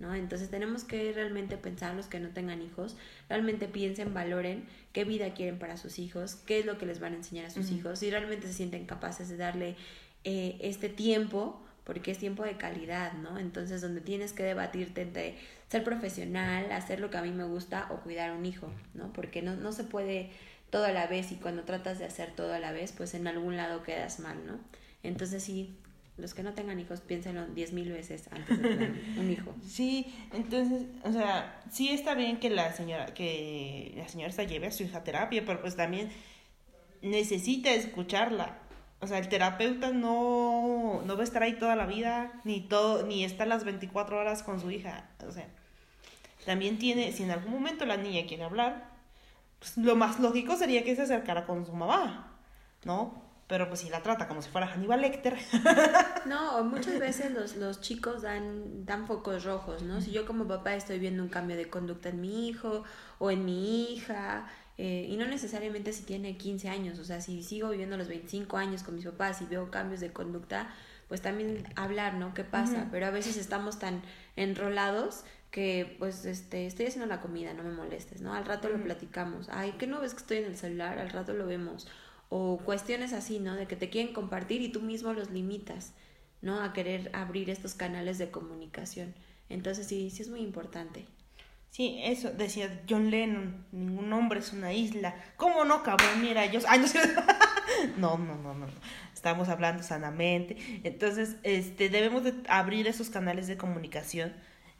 [0.01, 0.13] ¿no?
[0.15, 2.97] Entonces tenemos que realmente pensar los que no tengan hijos,
[3.29, 7.13] realmente piensen, valoren qué vida quieren para sus hijos, qué es lo que les van
[7.13, 9.75] a enseñar a sus hijos, si realmente se sienten capaces de darle
[10.23, 13.37] eh, este tiempo, porque es tiempo de calidad, ¿no?
[13.37, 15.35] Entonces donde tienes que debatirte entre
[15.67, 19.11] ser profesional, hacer lo que a mí me gusta o cuidar a un hijo, ¿no?
[19.11, 20.29] Porque no, no se puede
[20.69, 23.27] todo a la vez y cuando tratas de hacer todo a la vez, pues en
[23.27, 24.57] algún lado quedas mal, ¿no?
[25.03, 25.75] Entonces sí,
[26.17, 29.53] los que no tengan hijos, piénsenlo diez mil veces antes de tener un hijo.
[29.67, 34.67] Sí, entonces, o sea, sí está bien que la señora, que la señora se lleve
[34.67, 36.07] a su hija a terapia, pero pues también
[37.01, 38.60] necesita escucharla.
[39.01, 43.03] O sea, el terapeuta no, no va a estar ahí toda la vida, ni todo,
[43.03, 45.09] ni está las 24 horas con su hija.
[45.27, 45.47] O sea,
[46.45, 48.91] también tiene, si en algún momento la niña quiere hablar,
[49.59, 52.37] pues, lo más lógico sería que se acercara con su mamá,
[52.83, 53.21] ¿no?
[53.47, 55.37] Pero pues si la trata como si fuera Hannibal Lecter.
[56.25, 59.99] No, muchas veces los, los chicos dan, dan focos rojos, ¿no?
[59.99, 62.83] Si yo como papá estoy viendo un cambio de conducta en mi hijo
[63.17, 64.47] o en mi hija,
[64.83, 68.57] eh, y no necesariamente si tiene 15 años, o sea, si sigo viviendo los 25
[68.57, 70.73] años con mis papás y veo cambios de conducta,
[71.07, 72.33] pues también hablar, ¿no?
[72.33, 72.87] ¿Qué pasa?
[72.89, 74.01] Pero a veces estamos tan
[74.35, 78.33] enrolados que pues este estoy haciendo la comida, no me molestes, ¿no?
[78.33, 79.49] Al rato lo platicamos.
[79.49, 80.97] Ay, ¿qué no ves que estoy en el celular?
[80.97, 81.87] Al rato lo vemos.
[82.29, 83.53] O cuestiones así, ¿no?
[83.53, 85.93] De que te quieren compartir y tú mismo los limitas,
[86.41, 86.59] ¿no?
[86.59, 89.13] A querer abrir estos canales de comunicación.
[89.47, 91.05] Entonces sí, sí es muy importante.
[91.71, 95.15] Sí, eso decía John Lennon, ningún hombre es una isla.
[95.37, 96.21] ¿Cómo no, cabrón?
[96.21, 96.59] Mira, yo...
[96.67, 96.81] Ay,
[97.97, 98.73] no, no, no, no, no.
[99.13, 100.57] Estamos hablando sanamente.
[100.83, 104.33] Entonces, este, debemos de abrir esos canales de comunicación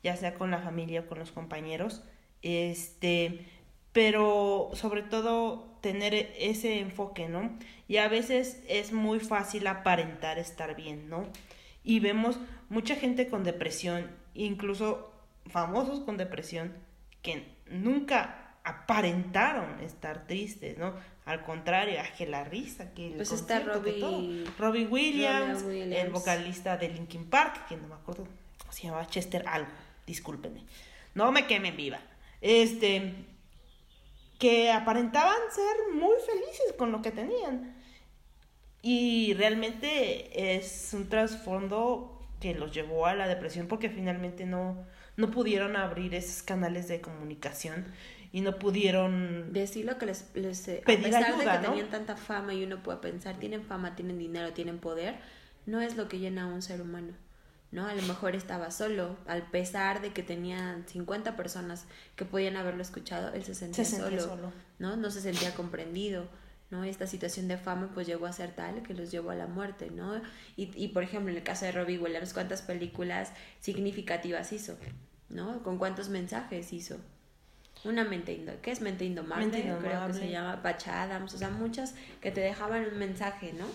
[0.04, 2.04] ya sea con la familia o con los compañeros,
[2.42, 3.46] este,
[3.92, 7.58] pero sobre todo tener ese enfoque, ¿no?
[7.88, 11.28] Y a veces es muy fácil aparentar estar bien, ¿no?
[11.84, 15.11] Y vemos mucha gente con depresión, incluso
[15.48, 16.74] famosos con depresión,
[17.22, 20.94] que nunca aparentaron estar tristes, ¿no?
[21.26, 26.90] Al contrario, que la risa, que el pues está Robbie, Robbie Williams, el vocalista de
[26.90, 28.28] Linkin Park, que no me acuerdo
[28.60, 29.70] cómo se llamaba, Chester algo
[30.06, 30.64] discúlpenme,
[31.16, 32.00] no me quemen viva,
[32.42, 33.14] este,
[34.40, 37.76] que aparentaban ser muy felices con lo que tenían.
[38.82, 44.84] Y realmente es un trasfondo que los llevó a la depresión porque finalmente no,
[45.18, 47.86] no pudieron abrir esos canales de comunicación
[48.32, 51.74] y no pudieron Decirlo que les, les eh, Pedir a pesar ayuda, de que ¿no?
[51.74, 55.16] tenían tanta fama y uno puede pensar, tienen fama, tienen dinero, tienen poder,
[55.66, 57.14] no es lo que llena a un ser humano.
[57.72, 57.88] ¿no?
[57.88, 62.82] A lo mejor estaba solo, al pesar de que tenía 50 personas que podían haberlo
[62.82, 64.54] escuchado, él se sentía, Se sentía solo, solo.
[64.80, 64.98] ¿no?
[64.98, 66.28] No se sentía comprendido,
[66.72, 66.84] ¿no?
[66.84, 69.92] Esta situación de fama pues llegó a ser tal que los llevó a la muerte,
[69.92, 70.20] ¿no?
[70.58, 74.78] Y, y por ejemplo, en el caso de Robbie Williams, ¿cuántas películas significativas hizo?
[75.30, 75.62] ¿No?
[75.64, 76.98] ¿Con cuántos mensajes hizo?
[77.84, 79.46] Una mente indomable, ¿qué es mente indomable?
[79.46, 83.54] Mente Creo que se llama Patch Adams, o sea, muchas que te dejaban un mensaje,
[83.54, 83.66] ¿no?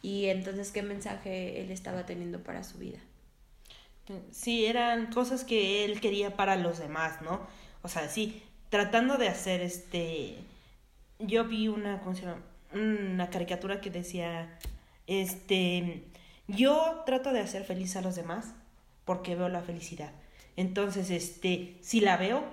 [0.00, 2.98] Y entonces, ¿qué mensaje él estaba teniendo para su vida?
[4.30, 7.46] Sí, eran cosas que él quería para los demás, ¿no?
[7.82, 10.38] O sea, sí, tratando de hacer este...
[11.18, 12.42] Yo vi una, ¿cómo se llama?
[12.72, 14.58] Una caricatura que decía,
[15.06, 16.04] este,
[16.46, 18.54] yo trato de hacer feliz a los demás
[19.04, 20.12] porque veo la felicidad.
[20.56, 22.44] Entonces, este, si la veo,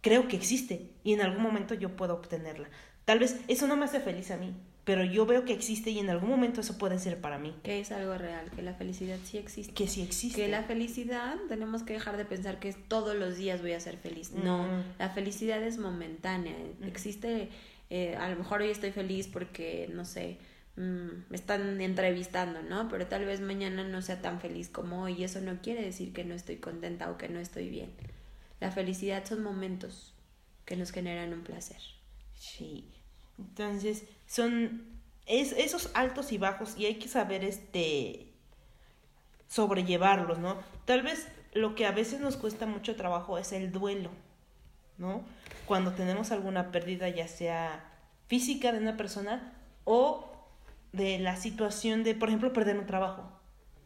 [0.00, 2.68] creo que existe y en algún momento yo puedo obtenerla.
[3.04, 5.98] Tal vez eso no me hace feliz a mí, pero yo veo que existe y
[5.98, 7.54] en algún momento eso puede ser para mí.
[7.62, 9.72] Que es algo real, que la felicidad sí existe.
[9.72, 10.42] Que sí existe.
[10.42, 13.96] Que la felicidad tenemos que dejar de pensar que todos los días voy a ser
[13.96, 14.32] feliz.
[14.32, 14.66] No,
[14.98, 16.54] la felicidad es momentánea.
[16.82, 17.48] Existe,
[17.90, 20.38] eh, a lo mejor hoy estoy feliz porque, no sé,
[20.76, 22.88] mm, me están entrevistando, ¿no?
[22.88, 26.12] Pero tal vez mañana no sea tan feliz como hoy y eso no quiere decir
[26.12, 27.92] que no estoy contenta o que no estoy bien.
[28.60, 30.14] La felicidad son momentos
[30.64, 31.80] que nos generan un placer.
[32.34, 32.90] Sí.
[33.38, 34.94] Entonces, son
[35.26, 38.28] es, esos altos y bajos y hay que saber este
[39.48, 40.58] sobrellevarlos, ¿no?
[40.84, 44.10] Tal vez lo que a veces nos cuesta mucho trabajo es el duelo,
[44.98, 45.22] ¿no?
[45.66, 47.84] Cuando tenemos alguna pérdida, ya sea
[48.28, 49.52] física de una persona
[49.84, 50.30] o
[50.92, 53.30] de la situación de, por ejemplo, perder un trabajo.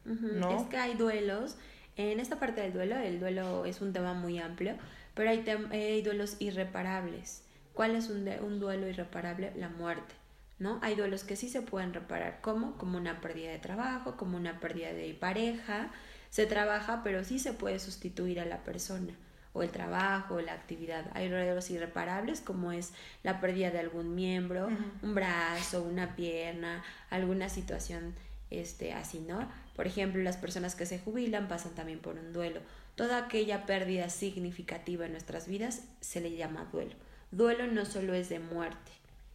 [0.04, 0.56] ¿No?
[0.56, 1.56] Es que hay duelos.
[1.96, 4.76] En esta parte del duelo, el duelo es un tema muy amplio,
[5.14, 7.42] pero hay, tem- hay duelos irreparables.
[7.74, 9.52] ¿Cuál es un, de- un duelo irreparable?
[9.56, 10.14] La muerte,
[10.58, 10.78] ¿no?
[10.82, 12.76] Hay duelos que sí se pueden reparar, ¿cómo?
[12.78, 15.90] Como una pérdida de trabajo, como una pérdida de pareja.
[16.30, 19.12] Se trabaja, pero sí se puede sustituir a la persona,
[19.58, 21.10] o el trabajo, la actividad.
[21.14, 22.92] Hay duelos irreparables, como es
[23.22, 24.68] la pérdida de algún miembro,
[25.02, 28.14] un brazo, una pierna, alguna situación
[28.50, 29.48] este, así, ¿no?
[29.74, 32.60] Por ejemplo, las personas que se jubilan pasan también por un duelo.
[32.94, 36.94] Toda aquella pérdida significativa en nuestras vidas se le llama duelo.
[37.30, 38.92] Duelo no solo es de muerte,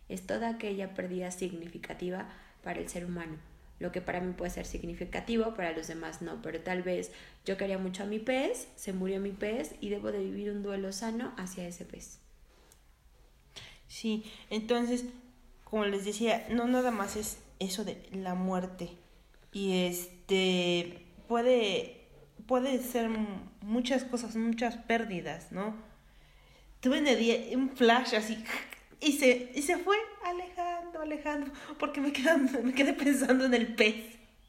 [0.09, 2.27] es toda aquella pérdida significativa
[2.63, 3.37] para el ser humano.
[3.79, 7.11] Lo que para mí puede ser significativo, para los demás no, pero tal vez
[7.45, 10.63] yo quería mucho a mi pez, se murió mi pez y debo de vivir un
[10.63, 12.19] duelo sano hacia ese pez.
[13.87, 15.05] Sí, entonces,
[15.63, 18.89] como les decía, no nada más es eso de la muerte.
[19.51, 22.03] Y este puede
[22.47, 23.09] puede ser
[23.61, 25.75] muchas cosas, muchas pérdidas, ¿no?
[26.79, 26.99] Tuve
[27.55, 28.43] un flash así
[28.99, 29.97] y se, y se fue
[31.01, 33.95] alejando, alejando, porque me quedé, me quedé pensando en el pez.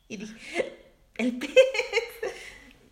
[0.08, 0.74] Y dije,
[1.16, 1.54] el pez.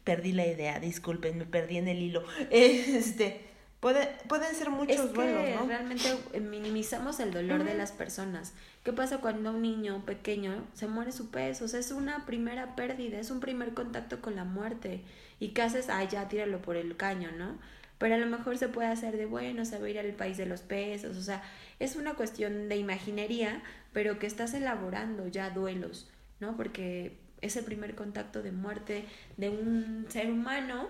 [0.05, 2.25] Perdí la idea, disculpen, me perdí en el hilo.
[2.51, 3.41] Este,
[3.79, 5.67] puede, pueden ser muchos es que duelos, ¿no?
[5.67, 7.79] realmente eh, minimizamos el dolor de Ujú.
[7.79, 8.53] las personas.
[8.83, 11.63] ¿Qué pasa cuando un niño pequeño se muere su pez?
[11.63, 15.03] O sea, es una primera pérdida, es un primer contacto con la muerte.
[15.39, 15.89] ¿Y qué haces?
[15.89, 17.57] Ah, ya, tíralo por el caño, ¿no?
[17.99, 20.37] Pero a lo mejor se puede hacer de, bueno, se va a ir al país
[20.37, 21.17] de los peces.
[21.17, 21.45] O sea,
[21.83, 26.57] es una cuestión de imaginería, pero que estás elaborando ya duelos, ¿no?
[26.57, 29.05] Porque es el primer contacto de muerte
[29.37, 30.89] de un ser humano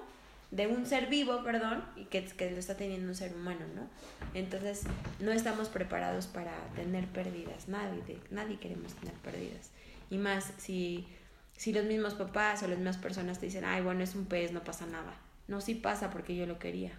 [0.52, 3.88] de un ser vivo, perdón, y que, que lo está teniendo un ser humano, ¿no?
[4.34, 4.82] Entonces,
[5.18, 9.70] no estamos preparados para tener pérdidas, nadie, nadie queremos tener pérdidas.
[10.10, 11.08] Y más si,
[11.56, 14.52] si los mismos papás o las mismas personas te dicen, ay, bueno, es un pez,
[14.52, 15.14] no pasa nada.
[15.48, 16.92] No, sí pasa porque yo lo quería.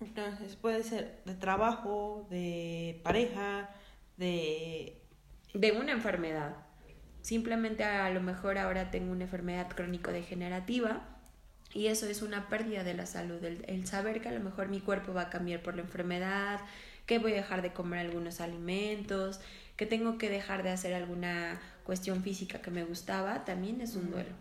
[0.00, 3.70] Entonces puede ser de trabajo, de pareja,
[4.16, 5.02] de...
[5.54, 6.56] De una enfermedad.
[7.22, 11.02] Simplemente a lo mejor ahora tengo una enfermedad crónico-degenerativa
[11.72, 13.42] y eso es una pérdida de la salud.
[13.42, 16.60] El, el saber que a lo mejor mi cuerpo va a cambiar por la enfermedad,
[17.06, 19.40] que voy a dejar de comer algunos alimentos,
[19.76, 24.10] que tengo que dejar de hacer alguna cuestión física que me gustaba, también es un
[24.10, 24.34] duelo.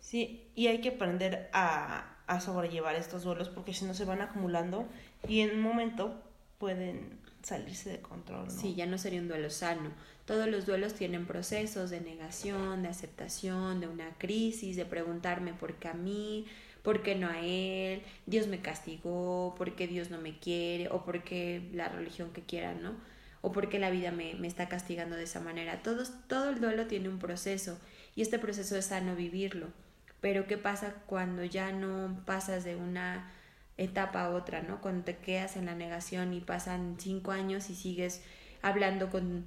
[0.00, 4.22] Sí, y hay que aprender a, a sobrellevar estos duelos porque si no se van
[4.22, 4.86] acumulando
[5.28, 6.22] y en un momento
[6.58, 8.50] pueden salirse de control, ¿no?
[8.50, 9.90] Sí, ya no sería un duelo sano.
[10.24, 15.74] Todos los duelos tienen procesos de negación, de aceptación, de una crisis, de preguntarme por
[15.74, 16.46] qué a mí,
[16.82, 21.04] por qué no a él, Dios me castigó, por qué Dios no me quiere, o
[21.04, 22.94] por qué la religión que quieran, ¿no?
[23.42, 25.82] O por qué la vida me, me está castigando de esa manera.
[25.82, 27.78] Todos, todo el duelo tiene un proceso
[28.16, 29.68] y este proceso es sano vivirlo.
[30.24, 33.30] Pero ¿qué pasa cuando ya no pasas de una
[33.76, 34.80] etapa a otra, ¿no?
[34.80, 38.22] Cuando te quedas en la negación y pasan cinco años y sigues
[38.62, 39.44] hablando con,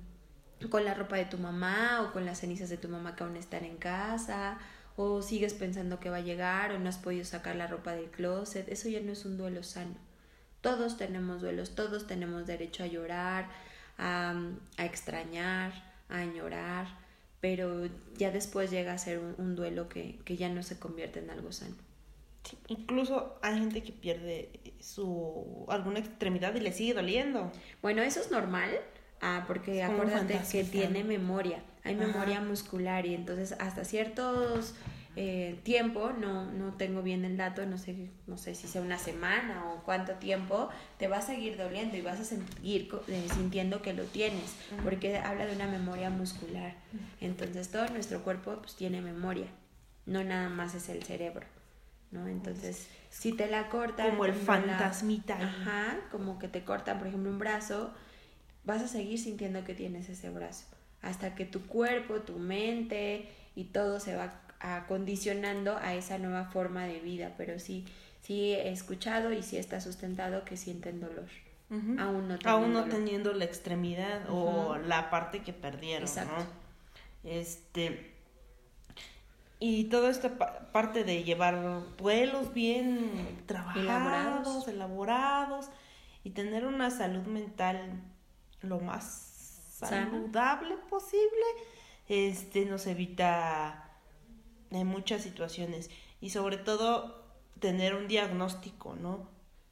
[0.70, 3.38] con la ropa de tu mamá o con las cenizas de tu mamá que aún
[3.38, 4.60] están en casa
[4.96, 8.12] o sigues pensando que va a llegar o no has podido sacar la ropa del
[8.12, 9.96] closet, eso ya no es un duelo sano.
[10.62, 13.50] Todos tenemos duelos, todos tenemos derecho a llorar,
[13.98, 14.36] a,
[14.78, 15.72] a extrañar,
[16.08, 17.07] a añorar,
[17.42, 21.20] pero ya después llega a ser un, un duelo que, que ya no se convierte
[21.20, 21.76] en algo sano.
[22.44, 27.52] Sí, incluso hay gente que pierde su alguna extremidad y le sigue doliendo.
[27.82, 28.70] Bueno, eso es normal,
[29.22, 32.08] ah, porque acuérdate que tiene memoria, hay Ajá.
[32.08, 34.76] memoria muscular y entonces hasta ciertos
[35.20, 39.00] eh, tiempo, no, no tengo bien el dato, no sé, no sé si sea una
[39.00, 43.82] semana o cuánto tiempo, te va a seguir doliendo y vas a seguir eh, sintiendo
[43.82, 44.54] que lo tienes,
[44.84, 46.76] porque habla de una memoria muscular.
[47.20, 49.48] Entonces todo nuestro cuerpo pues tiene memoria,
[50.06, 51.48] no nada más es el cerebro,
[52.12, 52.28] ¿no?
[52.28, 54.12] Entonces, si te la cortan...
[54.12, 55.36] Como el la- fantasmita.
[55.42, 57.92] Ajá, como que te cortan, por ejemplo, un brazo,
[58.66, 60.66] vas a seguir sintiendo que tienes ese brazo,
[61.02, 66.86] hasta que tu cuerpo, tu mente y todo se va acondicionando a esa nueva forma
[66.86, 67.86] de vida, pero sí,
[68.22, 71.28] sí he escuchado y sí está sustentado que sienten dolor,
[72.00, 76.34] aún no Aún no teniendo la extremidad o la parte que perdieron, Exacto.
[76.38, 76.46] ¿no?
[77.30, 78.14] Este
[79.60, 84.68] y toda esta pa- parte de llevar vuelos bien trabajados, Elaborados.
[84.68, 85.70] elaborados
[86.24, 88.02] y tener una salud mental
[88.62, 91.44] lo más saludable posible,
[92.08, 93.87] este nos evita
[94.72, 95.90] en muchas situaciones
[96.22, 97.24] y sobre todo
[97.60, 99.30] tener un diagnóstico, ¿no?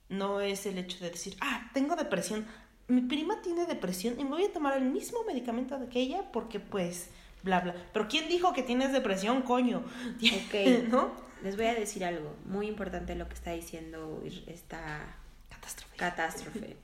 [0.10, 2.45] No es el hecho de decir, ah, tengo depresión,
[2.88, 6.31] mi prima tiene depresión y me voy a tomar el mismo medicamento de que ella
[6.31, 7.10] porque pues,
[7.43, 7.75] bla, bla.
[7.93, 9.84] Pero ¿quién dijo que tienes depresión, coño?
[10.21, 10.88] Ok.
[10.89, 11.12] ¿No?
[11.43, 15.15] Les voy a decir algo muy importante lo que está diciendo esta
[15.49, 15.95] Catástrofe.
[15.97, 16.77] catástrofe.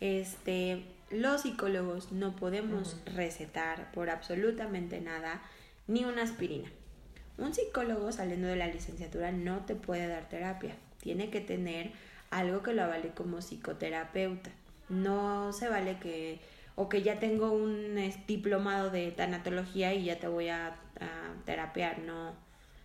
[0.00, 5.42] Este, los psicólogos no podemos recetar por absolutamente nada
[5.86, 6.68] ni una aspirina.
[7.36, 10.76] Un psicólogo saliendo de la licenciatura no te puede dar terapia.
[11.00, 11.90] Tiene que tener
[12.30, 14.50] algo que lo avale como psicoterapeuta.
[14.88, 16.38] No se vale que
[16.76, 20.74] o que ya tengo un diplomado de tanatología y ya te voy a, a
[21.44, 22.00] terapear.
[22.00, 22.32] No,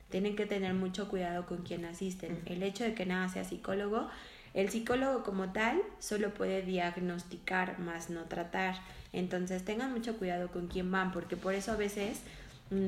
[0.09, 2.41] tienen que tener mucho cuidado con quien asisten.
[2.45, 4.09] El hecho de que nada sea psicólogo,
[4.53, 8.75] el psicólogo como tal solo puede diagnosticar más no tratar.
[9.13, 12.21] Entonces tengan mucho cuidado con quién van, porque por eso a veces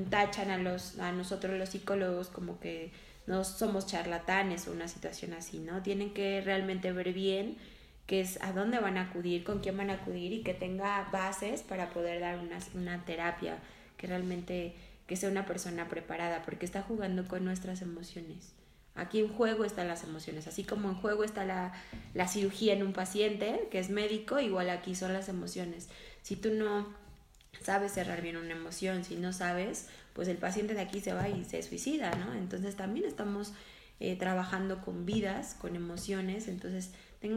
[0.09, 2.91] tachan a los a nosotros los psicólogos como que
[3.27, 5.81] no somos charlatanes o una situación así, ¿no?
[5.81, 7.57] Tienen que realmente ver bien
[8.07, 11.07] qué es a dónde van a acudir, con quién van a acudir y que tenga
[11.11, 13.59] bases para poder dar una, una terapia,
[13.97, 14.75] que realmente
[15.07, 18.53] que sea una persona preparada, porque está jugando con nuestras emociones.
[18.95, 21.73] Aquí en juego están las emociones, así como en juego está la,
[22.13, 25.89] la cirugía en un paciente que es médico, igual aquí son las emociones.
[26.21, 26.93] Si tú no
[27.61, 31.29] sabes cerrar bien una emoción, si no sabes, pues el paciente de aquí se va
[31.29, 32.33] y se suicida, ¿no?
[32.33, 33.53] Entonces también estamos
[33.99, 36.91] eh, trabajando con vidas, con emociones, entonces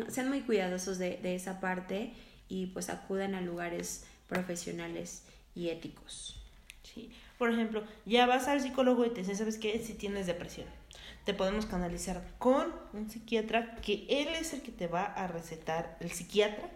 [0.09, 2.15] sean muy cuidadosos de, de esa parte
[2.49, 6.41] y pues acudan a lugares profesionales y éticos.
[6.83, 7.11] Sí.
[7.39, 9.79] Por ejemplo, ya vas al psicólogo y te dice, ¿sabes qué?
[9.81, 10.69] Si tienes depresión.
[11.25, 15.97] Te podemos canalizar con un psiquiatra que él es el que te va a recetar,
[16.01, 16.71] el psiquiatra.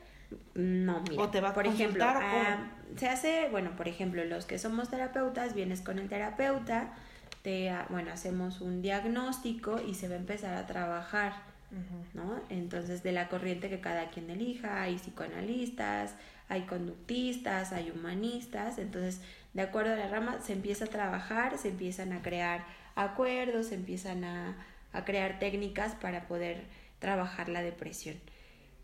[0.55, 2.59] No, mira, ¿O te va a por ejemplo, ah,
[2.97, 6.93] se hace, bueno, por ejemplo, los que somos terapeutas, vienes con el terapeuta,
[7.43, 11.33] te, ah, bueno, hacemos un diagnóstico y se va a empezar a trabajar,
[12.15, 12.41] ¿no?
[12.51, 16.15] Entonces, de la corriente que cada quien elija, hay psicoanalistas,
[16.49, 19.21] hay conductistas, hay humanistas, entonces,
[19.55, 22.65] de acuerdo a la rama, se empieza a trabajar, se empiezan a crear
[22.97, 24.57] acuerdos, se empiezan a,
[24.93, 26.65] a crear técnicas para poder
[26.99, 28.17] trabajar la depresión.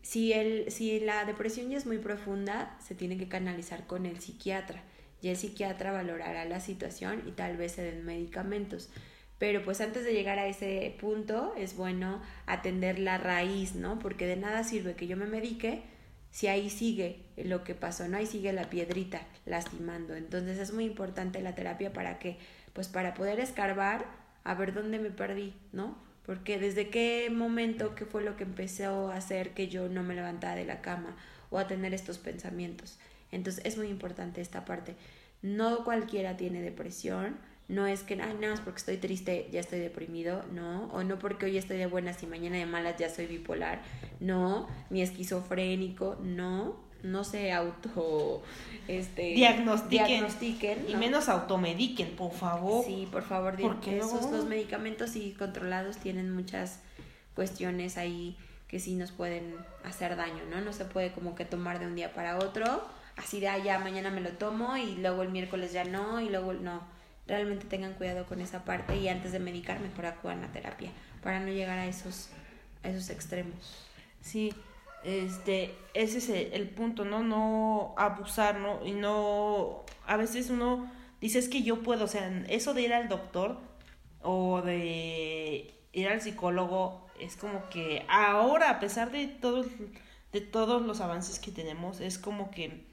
[0.04, 4.20] Si, el, si la depresión ya es muy profunda, se tiene que canalizar con el
[4.20, 4.82] psiquiatra.
[5.22, 8.90] Y el psiquiatra valorará la situación y tal vez se den medicamentos.
[9.38, 13.98] Pero pues antes de llegar a ese punto es bueno atender la raíz, ¿no?
[13.98, 15.82] Porque de nada sirve que yo me medique
[16.30, 18.18] si ahí sigue lo que pasó, ¿no?
[18.18, 20.14] Ahí sigue la piedrita lastimando.
[20.14, 22.36] Entonces es muy importante la terapia para que,
[22.74, 24.04] pues para poder escarbar
[24.44, 25.96] a ver dónde me perdí, ¿no?
[26.24, 30.14] Porque desde qué momento, qué fue lo que empezó a hacer que yo no me
[30.14, 31.16] levantara de la cama
[31.50, 32.98] o a tener estos pensamientos.
[33.30, 34.94] Entonces es muy importante esta parte.
[35.42, 37.36] No cualquiera tiene depresión,
[37.68, 41.18] no es que, ay, no, es porque estoy triste, ya estoy deprimido, no, o no
[41.18, 43.82] porque hoy estoy de buenas y mañana de malas ya soy bipolar,
[44.20, 48.42] no, ni esquizofrénico, no, no se auto,
[48.88, 50.06] este, Diagnostiquen.
[50.06, 50.98] diagnostiquen, Y ¿no?
[50.98, 52.84] menos automediquen, por favor.
[52.84, 54.36] Sí, por favor, Porque esos no.
[54.38, 56.80] los medicamentos y controlados tienen muchas
[57.34, 58.36] cuestiones ahí
[58.68, 60.60] que sí nos pueden hacer daño, ¿no?
[60.60, 62.82] No se puede como que tomar de un día para otro,
[63.16, 66.28] así de, ah, ya mañana me lo tomo y luego el miércoles ya no y
[66.28, 66.82] luego no.
[67.26, 70.90] Realmente tengan cuidado con esa parte y antes de medicar mejor acudan a terapia
[71.22, 72.28] para no llegar a esos,
[72.82, 73.86] a esos extremos.
[74.20, 74.52] Sí,
[75.04, 77.22] este, ese es el, punto, ¿no?
[77.22, 78.84] No abusar, ¿no?
[78.84, 80.90] Y no, a veces uno
[81.20, 83.58] dice es que yo puedo, o sea, eso de ir al doctor
[84.22, 89.66] o de ir al psicólogo es como que ahora, a pesar de todos,
[90.32, 92.84] de todos los avances que tenemos, es como que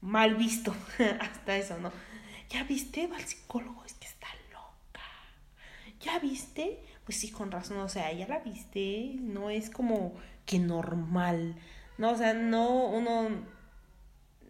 [0.00, 0.74] mal visto
[1.20, 1.92] hasta eso, ¿no?
[2.50, 3.08] ¿Ya viste?
[3.08, 5.02] Va al psicólogo, es que está loca.
[6.00, 6.82] ¿Ya viste?
[7.04, 10.14] Pues sí, con razón, o sea, ya la viste, no es como
[10.48, 11.56] que normal,
[11.98, 12.12] ¿no?
[12.12, 13.28] O sea, no, uno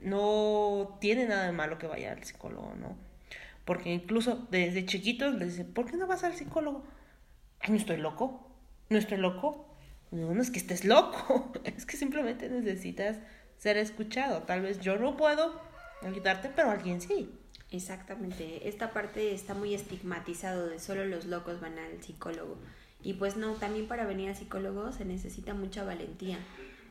[0.01, 2.97] no tiene nada de malo que vaya al psicólogo, ¿no?
[3.65, 6.85] Porque incluso desde chiquitos les dicen, ¿por qué no vas al psicólogo?
[7.59, 8.49] Ay, no estoy loco,
[8.91, 9.67] no estoy loco.
[10.13, 13.19] No, no es que estés loco, es que simplemente necesitas
[13.59, 14.45] ser escuchado.
[14.45, 15.61] Tal vez yo no puedo
[16.03, 17.35] ayudarte, pero alguien sí.
[17.71, 22.57] Exactamente, esta parte está muy estigmatizado de solo los locos van al psicólogo.
[23.03, 26.39] Y pues no, también para venir al psicólogo se necesita mucha valentía,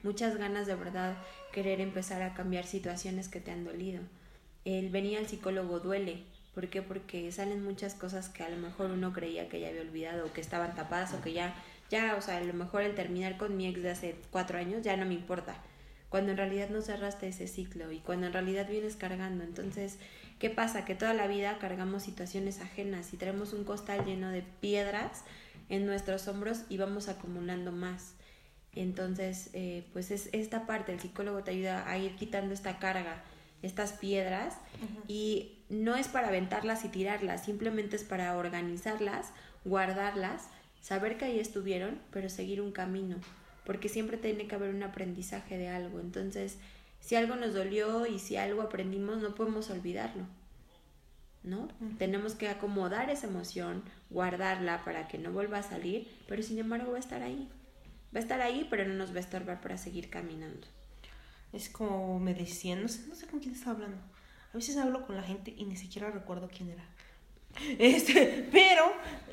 [0.04, 1.18] muchas ganas de verdad
[1.52, 4.02] querer empezar a cambiar situaciones que te han dolido.
[4.64, 6.24] El venir al psicólogo duele.
[6.54, 6.82] ¿Por qué?
[6.82, 10.34] Porque salen muchas cosas que a lo mejor uno creía que ya había olvidado o
[10.34, 11.54] que estaban tapadas o que ya,
[11.92, 14.84] ya, o sea, a lo mejor el terminar con mi ex de hace cuatro años
[14.84, 15.56] ya no me importa.
[16.10, 19.44] Cuando en realidad no cerraste ese ciclo y cuando en realidad vienes cargando.
[19.44, 20.00] Entonces,
[20.40, 20.84] ¿qué pasa?
[20.84, 25.26] Que toda la vida cargamos situaciones ajenas y traemos un costal lleno de piedras
[25.70, 28.14] en nuestros hombros y vamos acumulando más.
[28.74, 33.24] Entonces, eh, pues es esta parte, el psicólogo te ayuda a ir quitando esta carga,
[33.64, 34.56] estas piedras,
[35.08, 39.32] y no es para aventarlas y tirarlas, simplemente es para organizarlas,
[39.66, 40.50] guardarlas,
[40.80, 43.18] saber que ahí estuvieron, pero seguir un camino,
[43.66, 46.00] porque siempre tiene que haber un aprendizaje de algo.
[46.00, 46.58] Entonces,
[47.00, 50.24] si algo nos dolió y si algo aprendimos, no podemos olvidarlo.
[51.48, 51.68] ¿No?
[51.98, 56.92] Tenemos que acomodar esa emoción, guardarla para que no vuelva a salir, pero sin embargo
[56.92, 57.50] va a estar ahí.
[58.16, 60.68] Va a estar ahí, pero no nos va a estorbar para seguir caminando.
[61.54, 63.98] Es como me decían, no sé, no sé con quién estaba hablando.
[64.54, 66.84] A veces hablo con la gente y ni siquiera recuerdo quién era.
[67.80, 68.84] Este, pero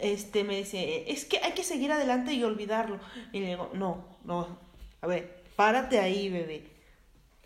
[0.00, 2.98] este me dice, es que hay que seguir adelante y olvidarlo.
[3.32, 4.58] Y le digo, no, no,
[5.02, 6.64] a ver, párate ahí, bebé.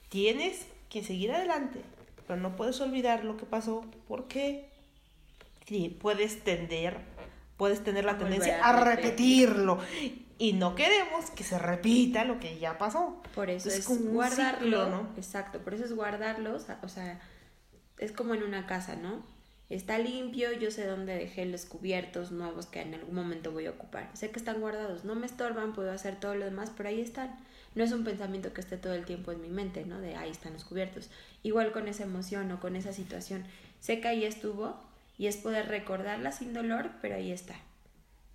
[0.08, 1.82] Tienes que seguir adelante
[2.28, 4.68] pero no puedes olvidar lo que pasó porque
[5.66, 6.98] sí, puedes tender,
[7.56, 9.78] puedes tener la tendencia a, repetirlo
[10.38, 13.20] y no queremos que se repita lo que ya pasó.
[13.34, 15.08] Por eso es, guardarlo, ¿no?
[15.16, 17.20] Exacto, por eso es guardarlo, o sea,
[17.96, 19.24] es como en una casa, ¿no?
[19.70, 23.70] Está limpio, yo sé dónde dejé los cubiertos nuevos que en algún momento voy a
[23.70, 24.08] ocupar.
[24.14, 27.36] Sé que están guardados, no me estorban, puedo hacer todo lo demás, pero ahí están
[27.78, 30.00] no es un pensamiento que esté todo el tiempo en mi mente, ¿no?
[30.00, 31.10] De ahí están los cubiertos.
[31.44, 33.44] Igual con esa emoción o con esa situación.
[33.78, 34.74] Sé que ahí estuvo
[35.16, 37.54] y es poder recordarla sin dolor, pero ahí está.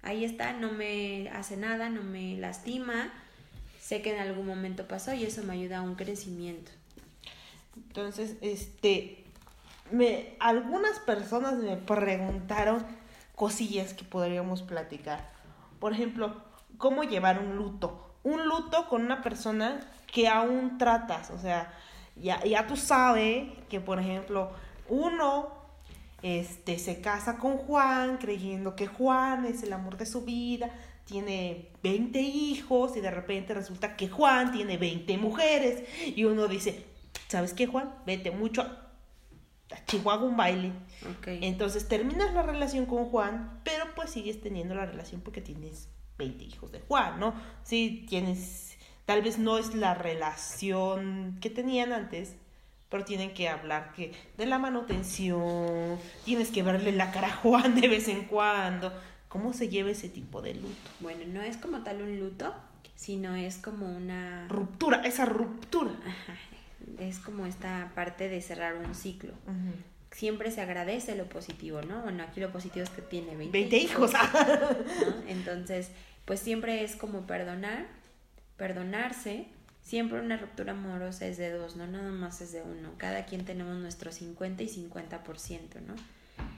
[0.01, 3.11] Ahí está, no me hace nada, no me lastima.
[3.81, 6.71] Sé que en algún momento pasó y eso me ayuda a un crecimiento.
[7.75, 9.25] Entonces, este,
[9.91, 12.85] me, algunas personas me preguntaron
[13.35, 15.33] cosillas que podríamos platicar.
[15.81, 16.41] Por ejemplo,
[16.77, 19.79] cómo llevar un luto un luto con una persona
[20.11, 21.29] que aún tratas.
[21.31, 21.73] O sea,
[22.15, 24.51] ya, ya tú sabes que, por ejemplo,
[24.87, 25.63] uno
[26.21, 30.69] este, se casa con Juan creyendo que Juan es el amor de su vida,
[31.05, 35.83] tiene 20 hijos y de repente resulta que Juan tiene 20 mujeres
[36.15, 36.85] y uno dice,
[37.27, 37.93] ¿sabes qué Juan?
[38.05, 40.71] Vete mucho a Chihuahua un baile.
[41.25, 45.89] Entonces terminas la relación con Juan, pero pues sigues teniendo la relación porque tienes
[46.23, 47.33] 20 hijos de Juan, ¿no?
[47.63, 52.35] Sí, tienes, tal vez no es la relación que tenían antes,
[52.89, 57.79] pero tienen que hablar que de la manutención, tienes que verle la cara a Juan
[57.79, 58.93] de vez en cuando.
[59.27, 60.89] ¿Cómo se lleva ese tipo de luto?
[60.99, 62.53] Bueno, no es como tal un luto,
[62.95, 64.47] sino es como una...
[64.47, 65.91] Ruptura, esa ruptura.
[66.99, 69.33] Es como esta parte de cerrar un ciclo.
[70.13, 72.03] Siempre se agradece lo positivo, ¿no?
[72.03, 74.11] Bueno, aquí lo positivo es que tiene 20, 20 hijos.
[75.27, 75.89] Entonces,
[76.25, 77.87] pues siempre es como perdonar,
[78.55, 79.47] perdonarse.
[79.81, 82.93] Siempre una ruptura amorosa es de dos, no nada más es de uno.
[82.97, 85.95] Cada quien tenemos nuestro 50 y 50%, ¿no?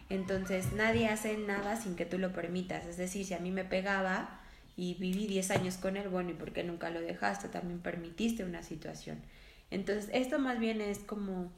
[0.10, 2.86] Entonces nadie hace nada sin que tú lo permitas.
[2.86, 4.42] Es decir, si a mí me pegaba
[4.78, 7.48] y viví 10 años con él, bueno, ¿y por qué nunca lo dejaste?
[7.48, 9.20] También permitiste una situación.
[9.72, 11.52] Entonces esto más bien es como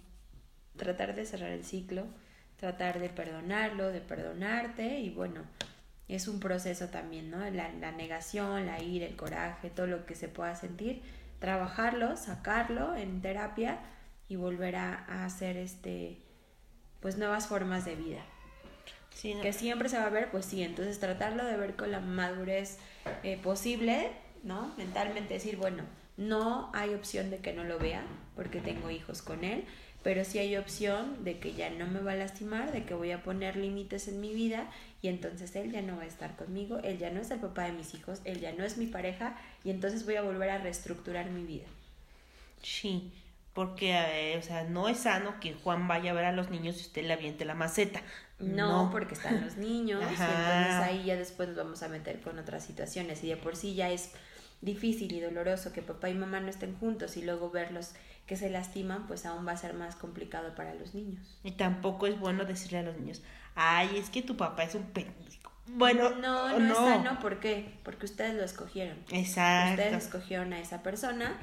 [0.77, 2.05] tratar de cerrar el ciclo,
[2.57, 5.41] tratar de perdonarlo, de perdonarte y bueno,
[6.07, 7.39] es un proceso también, ¿no?
[7.49, 11.01] La, la negación, la ira, el coraje, todo lo que se pueda sentir,
[11.39, 13.79] trabajarlo, sacarlo en terapia
[14.29, 16.17] y volver a, a hacer este,
[17.01, 18.21] pues nuevas formas de vida.
[19.13, 19.41] Sí, no.
[19.41, 22.77] Que siempre se va a ver, pues sí, entonces tratarlo de ver con la madurez
[23.23, 24.11] eh, posible,
[24.43, 24.73] ¿no?
[24.77, 25.83] Mentalmente decir, bueno,
[26.17, 28.03] no hay opción de que no lo vea,
[28.35, 29.65] porque tengo hijos con él,
[30.07, 33.11] pero sí hay opción de que ya no me va a lastimar, de que voy
[33.11, 34.69] a poner límites en mi vida
[35.01, 37.65] y entonces él ya no va a estar conmigo, él ya no es el papá
[37.65, 39.35] de mis hijos, él ya no es mi pareja
[39.65, 41.65] y entonces voy a volver a reestructurar mi vida.
[42.63, 43.11] Sí,
[43.51, 46.77] porque, eh, o sea, no es sano que Juan vaya a ver a los niños
[46.77, 48.01] y usted le aviente la maceta.
[48.39, 52.39] No, porque están los niños y entonces ahí ya después nos vamos a meter con
[52.39, 54.11] otras situaciones y de por sí ya es
[54.61, 57.93] difícil y doloroso que papá y mamá no estén juntos y luego verlos
[58.25, 61.39] que se lastiman, pues aún va a ser más complicado para los niños.
[61.43, 63.21] Y tampoco es bueno decirle a los niños,
[63.55, 65.51] ay, es que tu papá es un pendejo.
[65.67, 67.77] Bueno, no, no, es sano, ¿por qué?
[67.83, 68.97] Porque ustedes lo escogieron.
[69.11, 69.81] Exacto.
[69.81, 71.37] Ustedes escogieron a esa persona,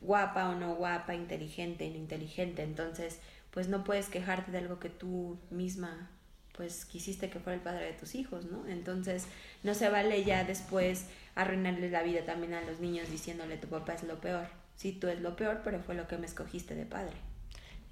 [0.00, 4.90] guapa o no guapa, inteligente, no inteligente, entonces pues no puedes quejarte de algo que
[4.90, 6.10] tú misma
[6.56, 8.66] pues quisiste que fuera el padre de tus hijos, ¿no?
[8.68, 9.26] Entonces
[9.62, 13.94] no se vale ya después arruinarles la vida también a los niños diciéndole tu papá
[13.94, 14.46] es lo peor.
[14.76, 17.16] Sí, tú es lo peor, pero fue lo que me escogiste de padre.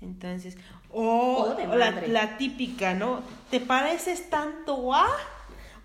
[0.00, 0.56] Entonces,
[0.90, 2.08] o O de la, madre.
[2.08, 3.22] la típica, ¿no?
[3.50, 5.06] ¿Te pareces tanto a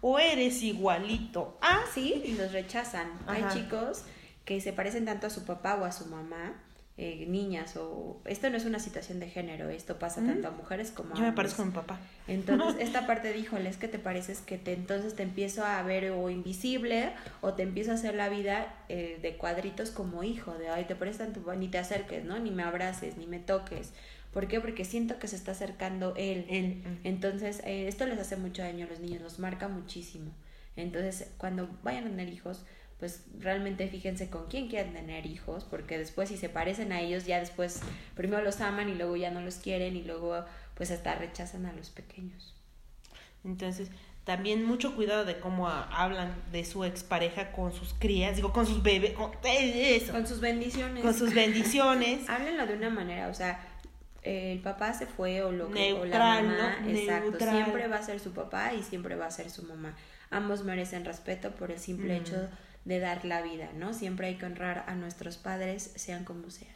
[0.01, 1.81] o eres igualito a?
[1.93, 3.11] Sí, y los rechazan.
[3.27, 4.03] Hay chicos
[4.45, 6.53] que se parecen tanto a su papá o a su mamá,
[6.97, 8.19] eh, niñas o...
[8.25, 11.21] Esto no es una situación de género, esto pasa tanto a mujeres como a Yo
[11.21, 11.53] me hombres.
[11.53, 11.99] parezco a mi papá.
[12.27, 15.81] Entonces, esta parte de, híjole, es que te pareces que te, entonces te empiezo a
[15.83, 20.53] ver o invisible o te empiezo a hacer la vida eh, de cuadritos como hijo,
[20.55, 22.39] de, ay, te pareces tanto, ni te acerques, ¿no?
[22.39, 23.91] Ni me abraces, ni me toques.
[24.33, 24.59] ¿Por qué?
[24.59, 26.45] Porque siento que se está acercando él.
[26.49, 26.83] Él.
[27.03, 30.31] Entonces, eh, esto les hace mucho daño a los niños, los marca muchísimo.
[30.75, 32.65] Entonces, cuando vayan a tener hijos,
[32.99, 37.25] pues realmente fíjense con quién quieren tener hijos, porque después si se parecen a ellos,
[37.25, 37.81] ya después
[38.15, 40.43] primero los aman y luego ya no los quieren y luego
[40.75, 42.55] pues hasta rechazan a los pequeños.
[43.43, 43.89] Entonces,
[44.23, 48.83] también mucho cuidado de cómo hablan de su expareja con sus crías, digo, con sus
[48.83, 51.03] bebés, con eh, eso, Con sus bendiciones.
[51.03, 52.27] con sus bendiciones.
[52.29, 53.59] Háblenlo de una manera, o sea,
[54.23, 56.89] el papá se fue o lo que o la Neutral, mamá, ¿no?
[56.89, 57.55] exacto, Neutral.
[57.63, 59.95] siempre va a ser su papá y siempre va a ser su mamá.
[60.29, 62.21] Ambos merecen respeto por el simple Mm.
[62.21, 62.49] hecho
[62.87, 63.93] de dar la vida, ¿no?
[63.93, 66.75] Siempre hay que honrar a nuestros padres, sean como sean.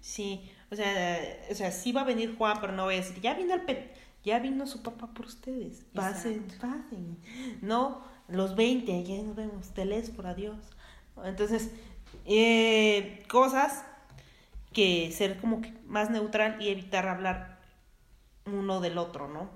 [0.00, 1.18] Sí, o sea,
[1.50, 3.62] o sea, sí va a venir Juan, pero no voy a decir, ya vino el
[3.62, 3.90] pe-
[4.24, 5.84] ya vino su papá por ustedes.
[5.94, 7.18] Pasen, pasen.
[7.62, 10.58] No, los 20, ya nos vemos, teléfono, adiós.
[11.24, 11.70] Entonces,
[12.26, 13.84] eh, cosas
[14.72, 17.60] que ser como que más neutral y evitar hablar
[18.46, 19.50] uno del otro, ¿no?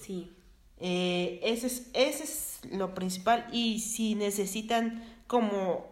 [0.00, 0.30] Sí,
[0.78, 3.46] Eh, ese, es, ese es lo principal.
[3.52, 5.86] Y si necesitan como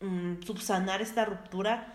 [0.00, 1.94] mm, subsanar esta ruptura,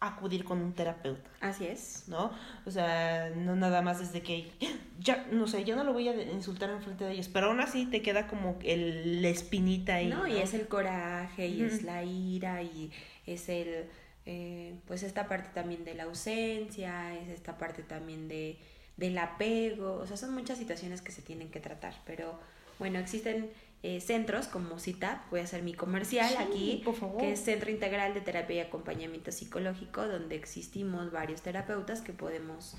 [0.00, 2.08] acudir con un terapeuta, así es.
[2.08, 2.32] ¿no?
[2.66, 4.50] O sea, no nada más desde que
[4.98, 7.60] ya, no sé, yo no lo voy a insultar en frente de ellos, pero aún
[7.60, 10.08] así te queda como el, la espinita ahí.
[10.08, 12.90] No, y es el coraje, y es la ira, y
[13.26, 13.86] es el,
[14.26, 18.58] eh, pues esta parte también de la ausencia, es esta parte también de,
[18.96, 22.38] del apego, o sea, son muchas situaciones que se tienen que tratar, pero
[22.78, 23.50] bueno, existen
[23.82, 27.18] eh, centros como CITAP, voy a hacer mi comercial Sí, aquí, por favor.
[27.20, 32.76] que es Centro Integral de Terapia y Acompañamiento Psicológico, donde existimos varios terapeutas que podemos,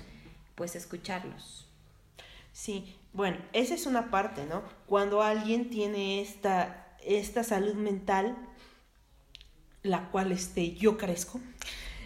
[0.54, 1.66] pues, escucharlos.
[2.52, 4.62] Sí, bueno, esa es una parte, ¿no?
[4.86, 8.36] Cuando alguien tiene esta, esta salud mental,
[9.82, 11.40] la cual este, yo carezco,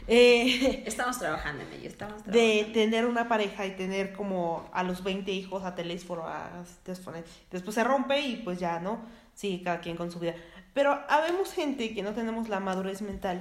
[0.08, 2.72] eh, Estamos trabajando en ello, estamos de trabajando.
[2.72, 7.84] tener una pareja y tener como a los 20 hijos a teléfono, a después se
[7.84, 9.00] rompe y pues ya, ¿no?
[9.34, 10.34] Sigue cada quien con su vida.
[10.74, 13.40] Pero habemos gente que no tenemos la madurez mental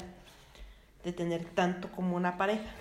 [1.04, 2.72] de tener tanto como una pareja,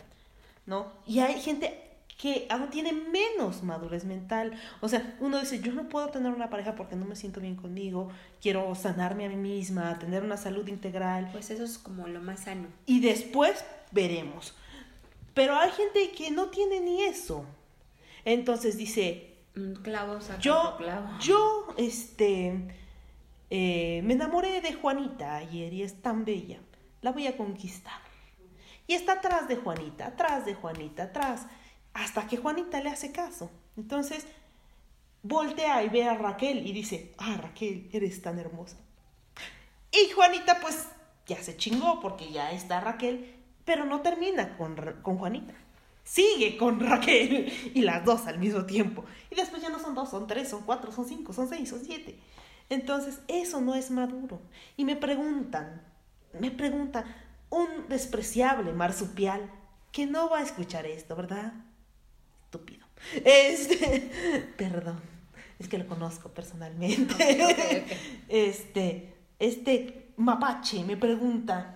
[0.66, 0.92] ¿no?
[1.06, 4.58] Y hay gente que aún tiene menos madurez mental.
[4.80, 7.56] O sea, uno dice, yo no puedo tener una pareja porque no me siento bien
[7.56, 8.08] conmigo,
[8.40, 11.28] quiero sanarme a mí misma, tener una salud integral.
[11.32, 12.68] Pues eso es como lo más sano.
[12.86, 14.54] Y después veremos.
[15.34, 17.44] Pero hay gente que no tiene ni eso.
[18.24, 19.36] Entonces dice,
[20.40, 21.18] yo, clavo.
[21.20, 22.68] yo, este,
[23.50, 26.58] eh, me enamoré de Juanita ayer y es tan bella.
[27.02, 28.00] La voy a conquistar.
[28.86, 31.46] Y está atrás de Juanita, atrás de Juanita, atrás,
[31.94, 33.50] hasta que Juanita le hace caso.
[33.76, 34.26] Entonces,
[35.22, 38.76] voltea y ve a Raquel y dice, ah, Raquel, eres tan hermosa.
[39.90, 40.88] Y Juanita, pues,
[41.26, 43.35] ya se chingó porque ya está Raquel,
[43.66, 45.52] pero no termina con, con Juanita.
[46.02, 49.04] Sigue con Raquel y las dos al mismo tiempo.
[49.30, 51.84] Y después ya no son dos, son tres, son cuatro, son cinco, son seis, son
[51.84, 52.18] siete.
[52.70, 54.40] Entonces, eso no es maduro.
[54.76, 55.82] Y me preguntan,
[56.40, 57.04] me pregunta
[57.50, 59.50] un despreciable marsupial
[59.92, 61.52] que no va a escuchar esto, ¿verdad?
[62.44, 62.86] Estúpido.
[63.24, 65.00] Este, perdón,
[65.58, 67.84] es que lo conozco personalmente.
[68.28, 71.75] Este, este mapache me pregunta,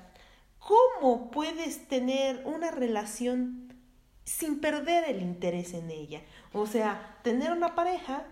[0.71, 3.75] ¿cómo puedes tener una relación
[4.23, 6.23] sin perder el interés en ella?
[6.53, 8.25] O sea, tener una pareja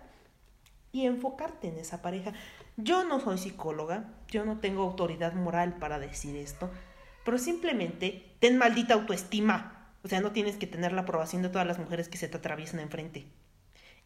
[0.93, 2.33] y enfocarte en esa pareja.
[2.77, 6.71] Yo no soy psicóloga, yo no tengo autoridad moral para decir esto,
[7.25, 9.93] pero simplemente ten maldita autoestima.
[10.05, 12.37] O sea, no tienes que tener la aprobación de todas las mujeres que se te
[12.37, 13.27] atraviesan enfrente.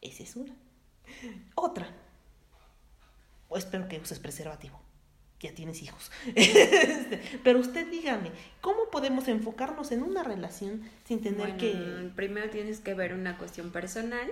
[0.01, 0.55] Esa es una.
[1.55, 1.87] Otra.
[3.51, 4.82] O espero que uses preservativo.
[5.43, 6.11] Ya tienes hijos.
[6.35, 8.31] Este, pero usted dígame,
[8.61, 12.11] ¿cómo podemos enfocarnos en una relación sin tener Bueno, que...
[12.17, 14.31] Primero tienes que ver una cuestión personal,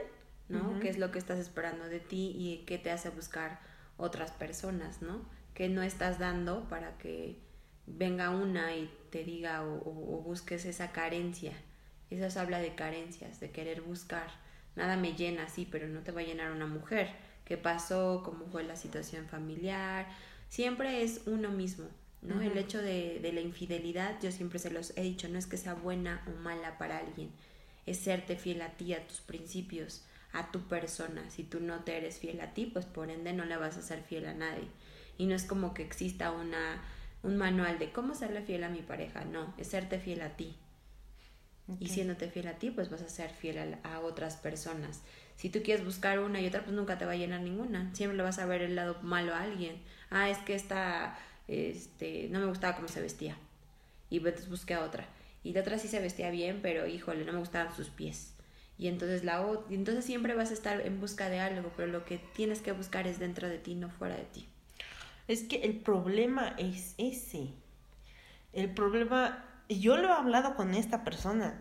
[0.48, 0.78] ¿no?
[0.80, 3.60] ¿Qué es lo que estás esperando de ti y qué te hace buscar
[3.96, 5.20] otras personas, ¿no?
[5.54, 7.36] ¿Qué no estás dando para que
[7.86, 11.52] venga una y te diga o, o- o busques esa carencia?
[12.08, 14.28] Eso se habla de carencias, de querer buscar.
[14.76, 17.08] Nada me llena, sí, pero no te va a llenar una mujer.
[17.44, 18.22] ¿Qué pasó?
[18.24, 20.06] ¿Cómo fue la situación familiar?
[20.50, 21.86] Siempre es uno mismo,
[22.22, 22.42] ¿no?
[22.42, 25.56] El hecho de, de la infidelidad, yo siempre se los he dicho, no es que
[25.56, 27.30] sea buena o mala para alguien,
[27.86, 31.30] es serte fiel a ti, a tus principios, a tu persona.
[31.30, 33.82] Si tú no te eres fiel a ti, pues por ende no le vas a
[33.82, 34.66] ser fiel a nadie.
[35.18, 36.82] Y no es como que exista una,
[37.22, 40.56] un manual de cómo serle fiel a mi pareja, no, es serte fiel a ti.
[41.78, 45.02] Y siéndote fiel a ti, pues vas a ser fiel a, a otras personas.
[45.36, 47.94] Si tú quieres buscar una y otra, pues nunca te va a llenar ninguna.
[47.94, 49.80] Siempre le vas a ver el lado malo a alguien.
[50.10, 53.36] Ah, es que esta, este, no me gustaba cómo se vestía.
[54.10, 55.06] Y entonces busqué a otra.
[55.42, 58.34] Y la otra sí se vestía bien, pero híjole, no me gustaban sus pies.
[58.76, 62.04] Y entonces la y entonces siempre vas a estar en busca de algo, pero lo
[62.04, 64.48] que tienes que buscar es dentro de ti, no fuera de ti.
[65.28, 67.50] Es que el problema es ese.
[68.52, 71.60] El problema, yo lo he hablado con esta persona,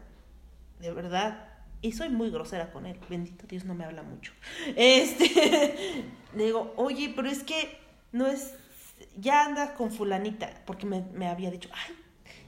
[0.80, 1.50] de verdad,
[1.82, 2.98] y soy muy grosera con él.
[3.10, 4.32] Bendito Dios no me habla mucho.
[4.76, 7.78] Este, digo, oye, pero es que
[8.12, 8.56] no es,
[9.18, 11.96] ya andas con fulanita, porque me, me había dicho, ay,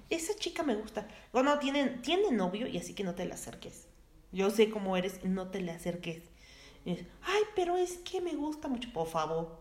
[0.09, 1.07] esa chica me gusta.
[1.31, 3.87] O no, tiene, tiene novio y así que no te le acerques.
[4.31, 6.23] Yo sé cómo eres, no te le acerques.
[6.85, 9.59] Y es, ay, pero es que me gusta mucho, por favor.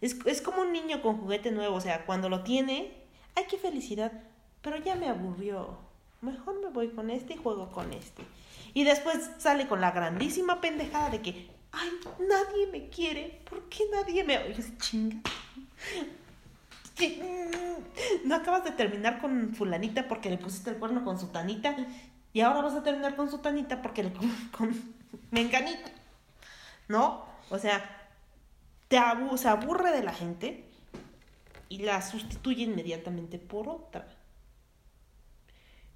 [0.00, 2.92] Es, es como un niño con juguete nuevo, o sea, cuando lo tiene,
[3.34, 4.12] ay, qué felicidad,
[4.62, 5.78] pero ya me aburrió.
[6.20, 8.24] Mejor me voy con este y juego con este.
[8.74, 11.48] Y después sale con la grandísima pendejada de que,
[11.78, 11.90] ay,
[12.28, 14.38] nadie me quiere, ¿por qué nadie me...
[14.38, 15.16] Oye, chinga.
[17.00, 21.76] Mm, No acabas de terminar con fulanita porque le pusiste el cuerno con su tanita
[22.32, 24.12] y ahora vas a terminar con su tanita porque le
[24.50, 24.92] con
[25.30, 25.90] menganita.
[26.88, 27.24] ¿No?
[27.50, 28.08] O sea,
[28.88, 30.64] te abu- se aburre de la gente
[31.68, 34.08] y la sustituye inmediatamente por otra.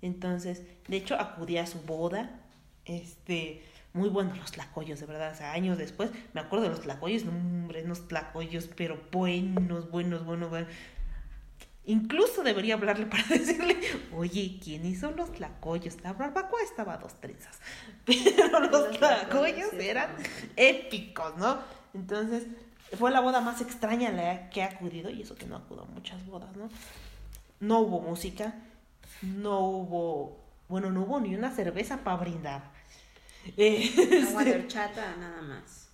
[0.03, 2.41] Entonces, de hecho, acudí a su boda.
[2.85, 3.63] Este,
[3.95, 5.33] muy buenos los tlacoyos, de verdad.
[5.33, 9.91] O sea, años después, me acuerdo de los tlacoyos, no, hombre, unos tlacoyos, pero buenos,
[9.91, 10.69] buenos, buenos, buenos.
[11.85, 13.77] Incluso debería hablarle para decirle,
[14.17, 16.01] oye, ¿quién hizo los tlacoyos?
[16.03, 17.59] La barbacoa estaba a dos trenzas,
[18.05, 20.11] pero los Los tlacoyos eran
[20.57, 21.59] épicos, ¿no?
[21.93, 22.47] Entonces,
[22.99, 25.83] fue la boda más extraña a la que he acudido, y eso que no acudo
[25.83, 26.69] a muchas bodas, ¿no?
[27.61, 28.55] No hubo música,
[29.23, 30.39] no hubo,
[30.69, 32.72] bueno, no hubo ni una cerveza para brindar.
[33.57, 35.89] Eh, Agua de horchata, nada más.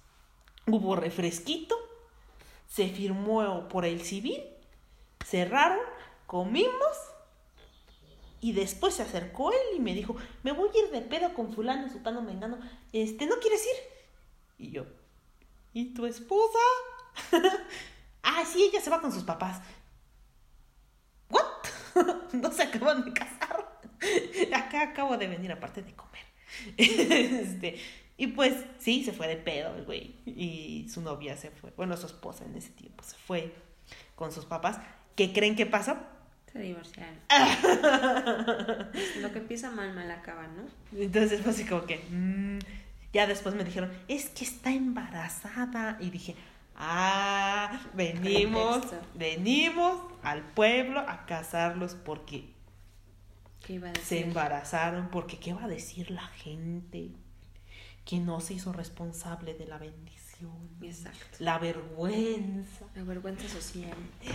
[0.66, 1.76] hubo refresquito,
[2.68, 4.42] se firmó por el civil,
[5.24, 5.80] cerraron,
[6.26, 6.96] comimos
[8.40, 11.53] y después se acercó él y me dijo, me voy a ir de pedo con
[11.53, 12.59] fulano, sutano, mengano,
[12.92, 14.66] este, ¿no quieres ir?
[14.66, 14.86] Y yo,
[15.72, 16.59] ¿y tu esposa?
[18.22, 19.61] ah, sí, ella se va con sus papás.
[21.30, 21.44] ¿What?
[22.32, 23.80] no se acaban de casar.
[24.55, 26.28] Acá acabo de venir aparte de comer.
[26.76, 27.78] este,
[28.16, 30.14] y pues sí, se fue de pedo el güey.
[30.26, 33.55] Y su novia se fue, bueno, su esposa en ese tiempo se fue
[34.16, 34.78] con sus papás.
[35.14, 35.96] ¿Qué creen que pasó?
[36.53, 37.18] Se divorciaron.
[39.20, 40.64] Lo que empieza mal, mal acaba, ¿no?
[40.99, 41.99] Entonces fue así como que...
[42.11, 42.59] mm,
[43.12, 45.96] ya después me dijeron, es que está embarazada.
[46.01, 46.34] Y dije,
[46.76, 48.84] ah, venimos,
[49.14, 52.44] venimos al pueblo a casarlos porque
[53.69, 55.11] ¿Qué iba a se embarazaron.
[55.11, 57.11] Porque ¿qué va a decir la gente?
[58.07, 60.71] Que no se hizo responsable de la bendición.
[60.81, 61.37] Exacto.
[61.39, 62.87] La vergüenza.
[62.95, 63.93] La vergüenza social.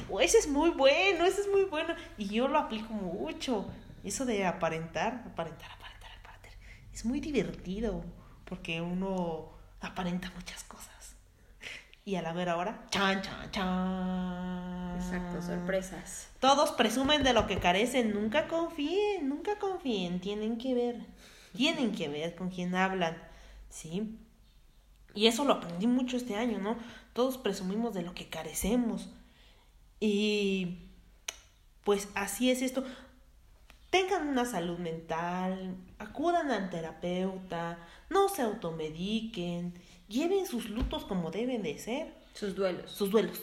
[0.08, 1.96] Oh, ese es muy bueno, ese es muy bueno.
[2.16, 3.66] Y yo lo aplico mucho.
[4.04, 6.52] Eso de aparentar, aparentar, aparentar, aparentar.
[6.94, 8.06] Es muy divertido
[8.46, 9.50] porque uno
[9.82, 10.93] aparenta muchas cosas.
[12.06, 14.96] Y a la ver ahora, chan, chan, chan.
[14.98, 16.30] Exacto, sorpresas.
[16.40, 18.14] Todos presumen de lo que carecen.
[18.14, 20.20] Nunca confíen, nunca confíen.
[20.20, 21.06] Tienen que ver.
[21.56, 23.16] Tienen que ver con quién hablan.
[23.70, 24.18] ¿Sí?
[25.14, 26.78] Y eso lo aprendí mucho este año, ¿no?
[27.14, 29.10] Todos presumimos de lo que carecemos.
[30.00, 30.80] Y
[31.84, 32.84] pues así es esto.
[33.90, 37.78] Tengan una salud mental, acudan al terapeuta,
[38.10, 39.76] no se automediquen,
[40.14, 42.92] lleven sus lutos como deben de ser, Sus duelos.
[42.92, 43.42] sus duelos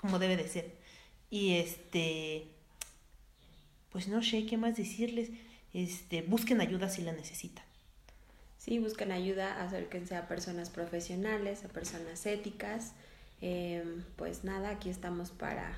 [0.00, 0.72] como debe de ser.
[1.30, 2.46] Y este,
[3.90, 5.30] pues no sé qué más decirles,
[5.74, 7.64] este, busquen ayuda si la necesitan.
[8.56, 12.92] Sí, buscan ayuda, acérquense a personas profesionales, a personas éticas.
[13.40, 13.84] Eh,
[14.16, 15.76] pues nada, aquí estamos para,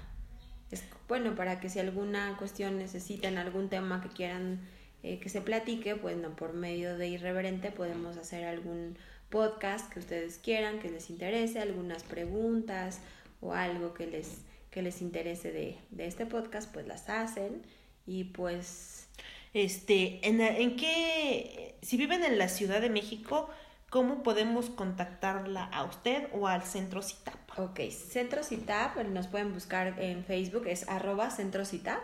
[0.70, 4.60] es, bueno, para que si alguna cuestión necesitan, algún tema que quieran
[5.02, 8.96] eh, que se platique, pues no, por medio de Irreverente podemos hacer algún
[9.30, 13.00] podcast que ustedes quieran, que les interese, algunas preguntas
[13.40, 17.62] o algo que les, que les interese de, de este podcast, pues las hacen
[18.06, 19.08] y pues
[19.52, 23.48] Este, ¿en, en qué, si viven en la Ciudad de México,
[23.88, 27.34] cómo podemos contactarla a usted o al Centro Citap?
[27.58, 32.00] Ok, Centro Citap, nos pueden buscar en Facebook, es arroba Centro Citap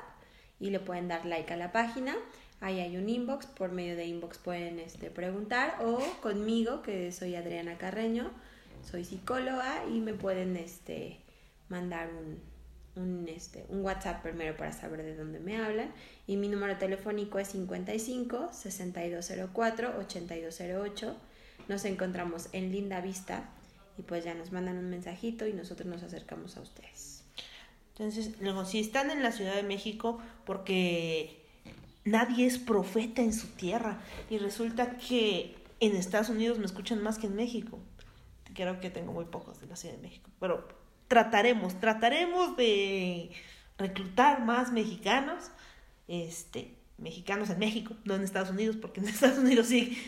[0.59, 2.17] y le pueden dar like a la página.
[2.61, 7.35] Ahí hay un inbox, por medio de inbox pueden este, preguntar o conmigo, que soy
[7.35, 8.31] Adriana Carreño,
[8.83, 11.21] soy psicóloga y me pueden este,
[11.69, 12.41] mandar un,
[13.03, 15.93] un, este, un WhatsApp primero para saber de dónde me hablan.
[16.27, 21.17] Y mi número telefónico es 55 6204 8208.
[21.69, 23.51] Nos encontramos en Linda Vista
[23.99, 27.25] y pues ya nos mandan un mensajito y nosotros nos acercamos a ustedes.
[27.91, 31.46] Entonces, luego, si están en la Ciudad de México, porque
[32.07, 33.99] nadie es profeta en su tierra,
[34.31, 37.79] y resulta que en Estados Unidos me escuchan más que en México.
[38.55, 40.67] Creo que tengo muy pocos de la Ciudad de México, pero
[41.09, 43.31] trataremos, trataremos de
[43.77, 45.51] reclutar más mexicanos,
[46.09, 49.99] este, mexicanos en México, no en Estados Unidos, porque en Estados Unidos sí,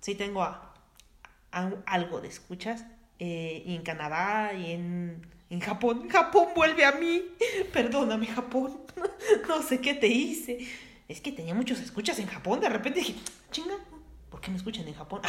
[0.00, 0.74] sí tengo a,
[1.86, 2.84] algo de escuchas,
[3.18, 6.08] eh, y en Canadá y en, en Japón.
[6.08, 7.22] Japón vuelve a mí,
[7.72, 8.80] perdóname Japón,
[9.48, 10.66] no sé qué te hice.
[11.08, 13.14] Es que tenía muchos escuchas en Japón, de repente dije,
[13.50, 13.74] chinga,
[14.30, 15.20] ¿por qué me escuchan en Japón?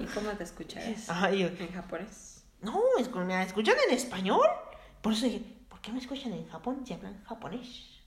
[0.00, 0.84] ¿Y cómo te escuchas?
[1.08, 2.36] Ajá, yo, ¿En japonés?
[2.62, 4.46] no, es me escuchan en español.
[5.02, 8.00] Por eso dije, ¿por qué me escuchan en Japón si hablan japonés?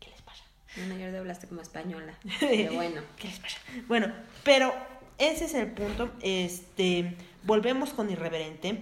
[0.00, 0.44] ¿Qué les pasa?
[0.76, 2.14] Bueno, te hablaste como española.
[2.40, 3.02] Pero bueno.
[3.16, 3.58] ¿Qué les pasa?
[3.86, 4.12] Bueno,
[4.44, 4.72] pero
[5.18, 6.10] ese es el punto.
[6.22, 8.78] Este, volvemos con irreverente.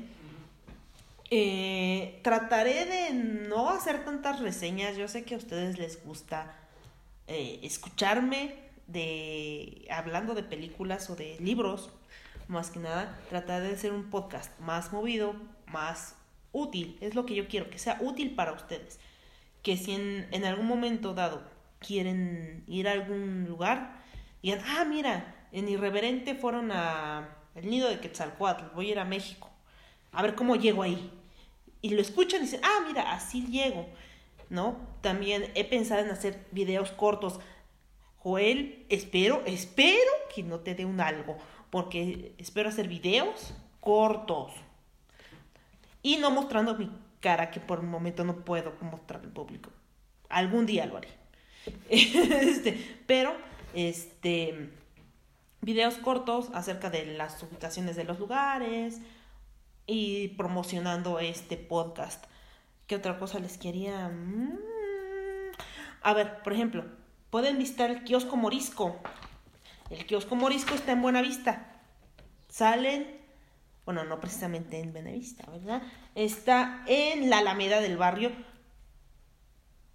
[1.30, 4.96] Eh, trataré de no hacer tantas reseñas.
[4.96, 6.54] Yo sé que a ustedes les gusta
[7.26, 8.54] eh, escucharme
[8.86, 11.90] de hablando de películas o de libros.
[12.48, 15.34] Más que nada, trataré de hacer un podcast más movido,
[15.66, 16.14] más
[16.52, 16.96] útil.
[17.00, 19.00] Es lo que yo quiero, que sea útil para ustedes.
[19.62, 21.42] Que si en, en algún momento dado
[21.80, 24.00] quieren ir a algún lugar,
[24.42, 29.04] digan, ah, mira, en Irreverente fueron a el nido de Quetzalcoatl, voy a ir a
[29.04, 29.50] México,
[30.12, 31.10] a ver cómo llego ahí.
[31.80, 33.88] Y lo escuchan y dicen, ah, mira, así llego,
[34.48, 34.76] ¿no?
[35.00, 37.40] También he pensado en hacer videos cortos.
[38.18, 41.36] Joel, espero, espero que no te dé un algo,
[41.70, 44.52] porque espero hacer videos cortos
[46.02, 46.88] y no mostrando mi
[47.20, 49.70] cara, que por el momento no puedo mostrar al público.
[50.28, 51.08] Algún día lo haré.
[51.90, 53.34] este, pero,
[53.74, 54.70] este,
[55.60, 59.00] videos cortos acerca de las ubicaciones de los lugares
[59.86, 62.24] y promocionando este podcast.
[62.86, 64.08] ¿Qué otra cosa les quería?
[64.08, 64.58] Mm.
[66.02, 66.84] A ver, por ejemplo,
[67.30, 68.96] pueden visitar el kiosco Morisco.
[69.90, 71.80] El kiosco Morisco está en Buenavista.
[72.48, 73.20] Salen,
[73.84, 75.82] bueno, no precisamente en Buenavista, ¿verdad?
[76.14, 78.30] Está en la Alameda del barrio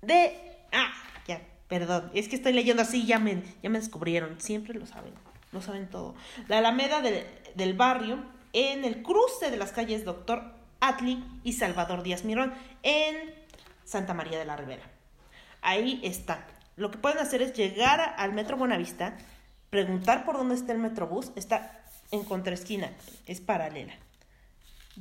[0.02, 0.38] de...
[0.74, 0.92] Ah,
[1.28, 2.12] ya, perdón.
[2.14, 4.42] Es que estoy leyendo así, ya me, ya me descubrieron.
[4.42, 5.14] Siempre lo saben,
[5.54, 6.14] lo saben todo.
[6.50, 7.26] La Alameda del,
[7.56, 8.22] del barrio
[8.52, 12.54] en el cruce de las calles Doctor Atli y Salvador Díaz Mirón
[12.84, 13.34] en
[13.86, 14.84] Santa María de la Ribera.
[15.62, 16.46] Ahí está.
[16.76, 19.18] Lo que pueden hacer es llegar al Metro Buenavista,
[19.70, 22.92] preguntar por dónde está el Metrobús, está en contraesquina,
[23.26, 23.94] es paralela.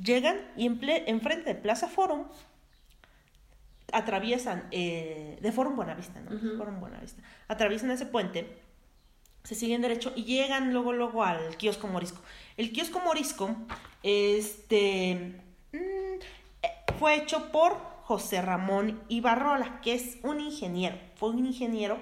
[0.01, 2.25] Llegan y enfrente de Plaza Forum
[3.91, 6.35] atraviesan, eh, de Forum Buenavista, ¿no?
[6.35, 6.57] Ujú.
[6.57, 7.21] Forum Buenavista.
[7.47, 8.57] Atraviesan ese puente,
[9.43, 12.21] se siguen derecho y llegan luego, luego al kiosco morisco.
[12.57, 13.55] El kiosco morisco,
[14.03, 15.41] este,
[17.01, 21.97] fue hecho por José Ramón Ibarrola, que es un ingeniero, fue un ingeniero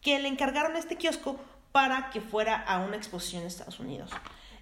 [0.00, 1.36] que le encargaron este kiosco
[1.72, 4.12] para que fuera a una exposición en Estados Unidos.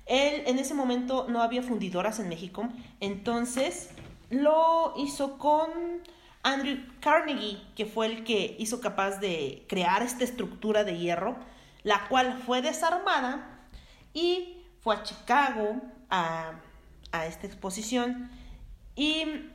[0.07, 2.67] Él en ese momento no había fundidoras en México,
[3.01, 3.91] entonces
[4.31, 5.69] lo hizo con
[6.43, 11.37] Andrew Carnegie, que fue el que hizo capaz de crear esta estructura de hierro,
[11.83, 13.67] la cual fue desarmada
[14.15, 16.53] y fue a Chicago a,
[17.13, 18.31] a esta exposición
[18.97, 19.51] y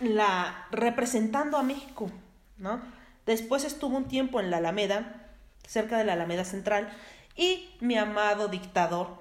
[0.00, 2.10] la representando a México,
[2.58, 2.80] ¿no?
[3.26, 5.28] Después estuvo un tiempo en la Alameda,
[5.66, 6.90] cerca de la Alameda Central,
[7.36, 9.18] y mi amado dictador,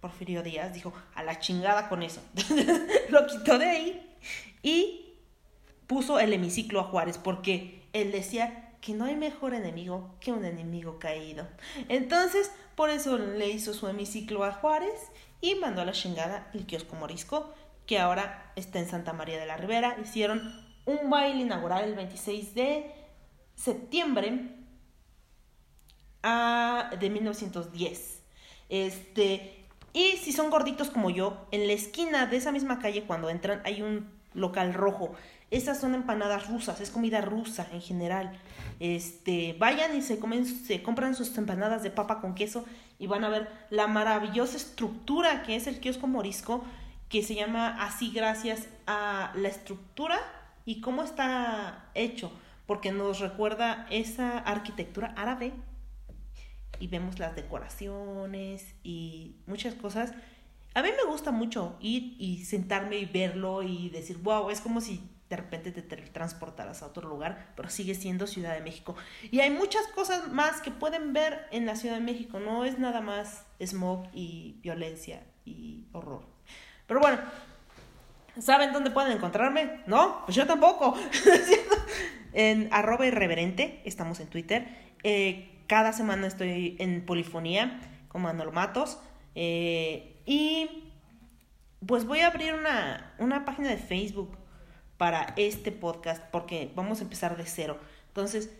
[0.00, 2.20] Porfirio Díaz, dijo, a la chingada con eso.
[3.08, 4.16] Lo quitó de ahí
[4.62, 5.14] y
[5.86, 10.44] puso el hemiciclo a Juárez, porque él decía que no hay mejor enemigo que un
[10.44, 11.48] enemigo caído.
[11.88, 15.10] Entonces, por eso le hizo su hemiciclo a Juárez
[15.40, 17.52] y mandó a la chingada el kiosco morisco,
[17.88, 19.96] que ahora está en Santa María de la Ribera.
[20.00, 22.92] Hicieron un baile inaugural el 26 de
[23.56, 24.54] septiembre
[26.22, 28.22] a, de 1910.
[28.68, 29.64] Este,
[29.94, 33.62] y si son gorditos como yo, en la esquina de esa misma calle cuando entran
[33.64, 35.14] hay un local rojo.
[35.50, 38.38] Esas son empanadas rusas, es comida rusa en general.
[38.80, 42.66] Este, vayan y se comen, se compran sus empanadas de papa con queso
[42.98, 46.64] y van a ver la maravillosa estructura que es el kiosco morisco,
[47.08, 50.18] que se llama así gracias a la estructura
[50.64, 52.30] y cómo está hecho,
[52.66, 55.52] porque nos recuerda esa arquitectura árabe
[56.80, 60.12] y vemos las decoraciones y muchas cosas.
[60.74, 64.80] A mí me gusta mucho ir y sentarme y verlo y decir, wow, es como
[64.80, 68.96] si de repente te transportaras a otro lugar, pero sigue siendo Ciudad de México.
[69.30, 72.78] Y hay muchas cosas más que pueden ver en la Ciudad de México, no es
[72.78, 76.37] nada más smog y violencia y horror.
[76.88, 77.18] Pero bueno,
[78.40, 79.82] ¿saben dónde pueden encontrarme?
[79.86, 80.96] No, pues yo tampoco.
[82.32, 84.66] en arroba irreverente, estamos en Twitter.
[85.04, 87.78] Eh, cada semana estoy en Polifonía
[88.08, 88.98] con Manolo Matos.
[89.34, 90.90] Eh, y
[91.86, 94.36] pues voy a abrir una, una página de Facebook
[94.96, 97.78] para este podcast porque vamos a empezar de cero.
[98.08, 98.50] Entonces,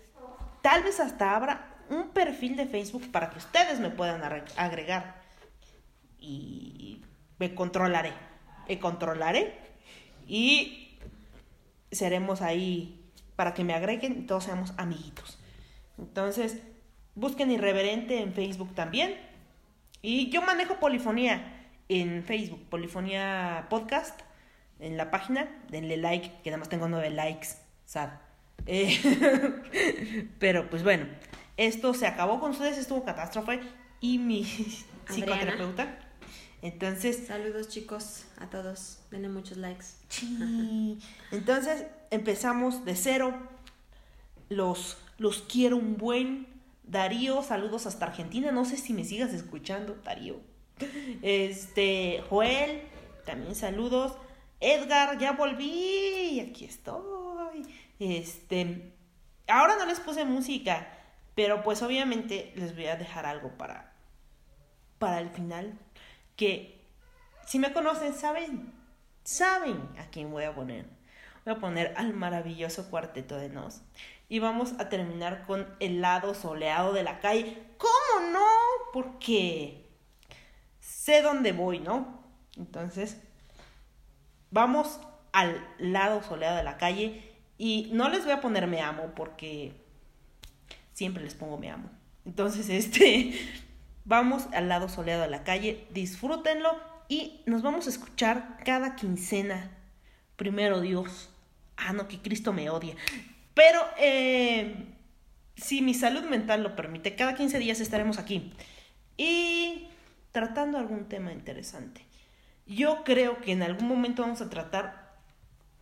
[0.61, 4.23] tal vez hasta abra un perfil de Facebook para que ustedes me puedan
[4.57, 5.23] agregar.
[6.21, 7.03] Y
[7.39, 8.13] me controlaré.
[8.69, 9.55] Me controlaré.
[10.27, 10.99] Y
[11.91, 13.01] seremos ahí
[13.37, 15.39] para que me agreguen y todos seamos amiguitos.
[15.99, 16.63] Entonces,
[17.15, 19.17] Busquen Irreverente en Facebook también.
[20.03, 24.21] Y yo manejo Polifonía en Facebook, Polifonía Podcast,
[24.79, 25.49] en la página.
[25.69, 27.49] Denle like, que nada más tengo nueve likes.
[27.85, 28.11] Sad.
[28.67, 29.01] Eh,
[30.39, 31.07] pero pues bueno,
[31.57, 33.61] esto se acabó con ustedes, estuvo catástrofe.
[34.01, 34.45] Y mi
[35.09, 36.08] psicoterapeuta.
[36.63, 37.27] Entonces.
[37.27, 39.01] Saludos chicos a todos.
[39.11, 39.87] Denle muchos likes.
[41.31, 43.35] Entonces empezamos de cero.
[44.49, 46.47] Los, los quiero un buen.
[46.85, 48.51] Darío, saludos hasta Argentina.
[48.51, 50.41] No sé si me sigas escuchando, Darío.
[51.23, 52.83] Este, Joel,
[53.27, 54.17] también saludos.
[54.61, 56.41] Edgar, ya volví.
[56.41, 57.67] Aquí estoy.
[57.99, 58.93] Este,
[59.49, 60.89] ahora no les puse música,
[61.35, 63.89] pero pues obviamente les voy a dejar algo para
[64.99, 65.79] para el final
[66.39, 66.81] que
[67.47, 68.73] si me conocen saben
[69.25, 70.87] saben a quién voy a poner.
[71.45, 73.83] Voy a poner al maravilloso cuarteto de Nos
[74.31, 77.63] y vamos a terminar con el lado soleado de la calle.
[77.77, 78.47] ¿Cómo no?
[78.93, 79.87] Porque
[80.81, 82.23] sé dónde voy, ¿no?
[82.57, 83.21] Entonces,
[84.51, 85.01] vamos
[85.33, 89.73] al lado soleado de la calle y no les voy a poner me amo porque
[90.95, 91.91] siempre les pongo me amo.
[92.25, 93.35] Entonces, este,
[94.09, 96.71] vamos al lado soleado de la calle, disfrútenlo
[97.09, 99.71] y nos vamos a escuchar cada quincena.
[100.37, 101.31] Primero Dios.
[101.77, 102.97] Ah, no, que Cristo me odia.
[103.55, 104.87] Pero eh,
[105.57, 108.53] si mi salud mental lo permite, cada 15 días estaremos aquí.
[109.17, 109.89] Y
[110.33, 112.05] tratando algún tema interesante.
[112.67, 115.19] Yo creo que en algún momento vamos a tratar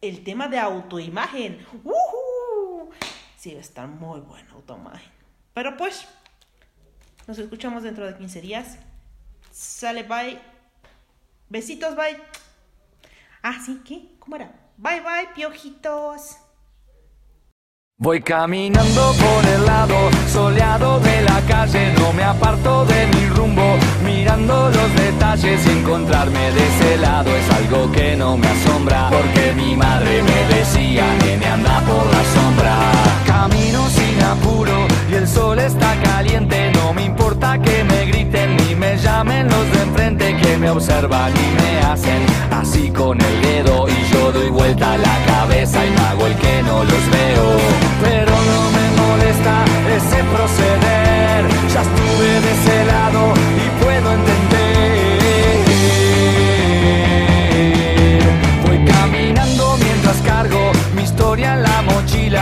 [0.00, 1.64] el tema de autoimagen.
[1.84, 2.90] ¡Uh!
[3.36, 5.10] Sí, va a estar muy buena autoimagen.
[5.54, 6.08] Pero pues,
[7.26, 8.78] nos escuchamos dentro de 15 días.
[9.50, 10.38] Sale, bye.
[11.48, 12.16] Besitos, bye.
[13.42, 14.16] Ah, sí, ¿qué?
[14.18, 14.52] ¿Cómo era?
[14.76, 16.36] Bye, bye, piojitos.
[17.98, 23.78] Voy caminando por el lado soleado de la calle, no me aparto de mi rumbo,
[24.04, 29.54] mirando los detalles y encontrarme de ese lado es algo que no me asombra, porque
[29.54, 32.76] mi madre me decía, nene anda por la sombra.
[33.26, 36.75] Camino sin apuro y el sol está caliente,
[40.66, 45.78] me observan y me hacen así con el dedo y yo doy vuelta la cabeza
[45.86, 47.46] y hago el que no los veo
[48.02, 49.64] pero no me molesta
[49.96, 51.44] ese proceder.
[51.72, 53.65] Ya estuve de ese lado y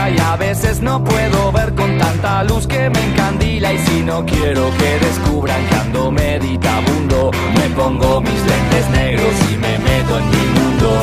[0.09, 4.25] y a veces no puedo ver con tanta luz que me encandila y si no
[4.25, 10.29] quiero que descubran que ando meditabundo, me pongo mis lentes negros y me meto en
[10.29, 11.01] mi mundo.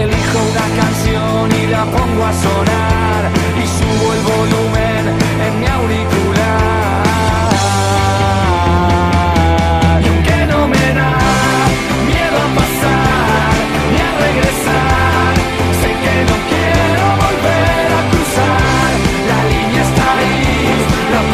[0.00, 3.30] Elijo una canción y la pongo a sonar
[3.62, 5.02] y subo el volumen
[5.46, 6.35] en mi auricular.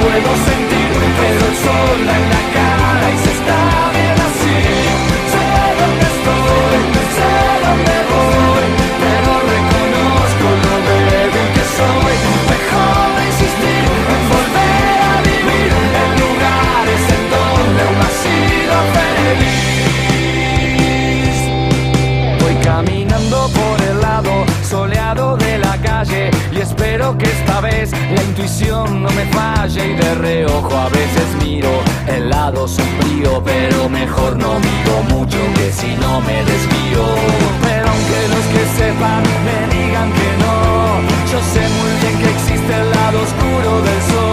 [0.03, 4.22] Puedo sentir, pero el sol en la cara y se está bien
[27.19, 31.69] Que esta vez la intuición no me falle y de reojo a veces miro
[32.09, 37.05] el lado sombrío, pero mejor no miro mucho que si no me desvío.
[37.63, 41.01] Pero aunque los que sepan me digan que no,
[41.31, 44.32] yo sé muy bien que existe el lado oscuro del sol.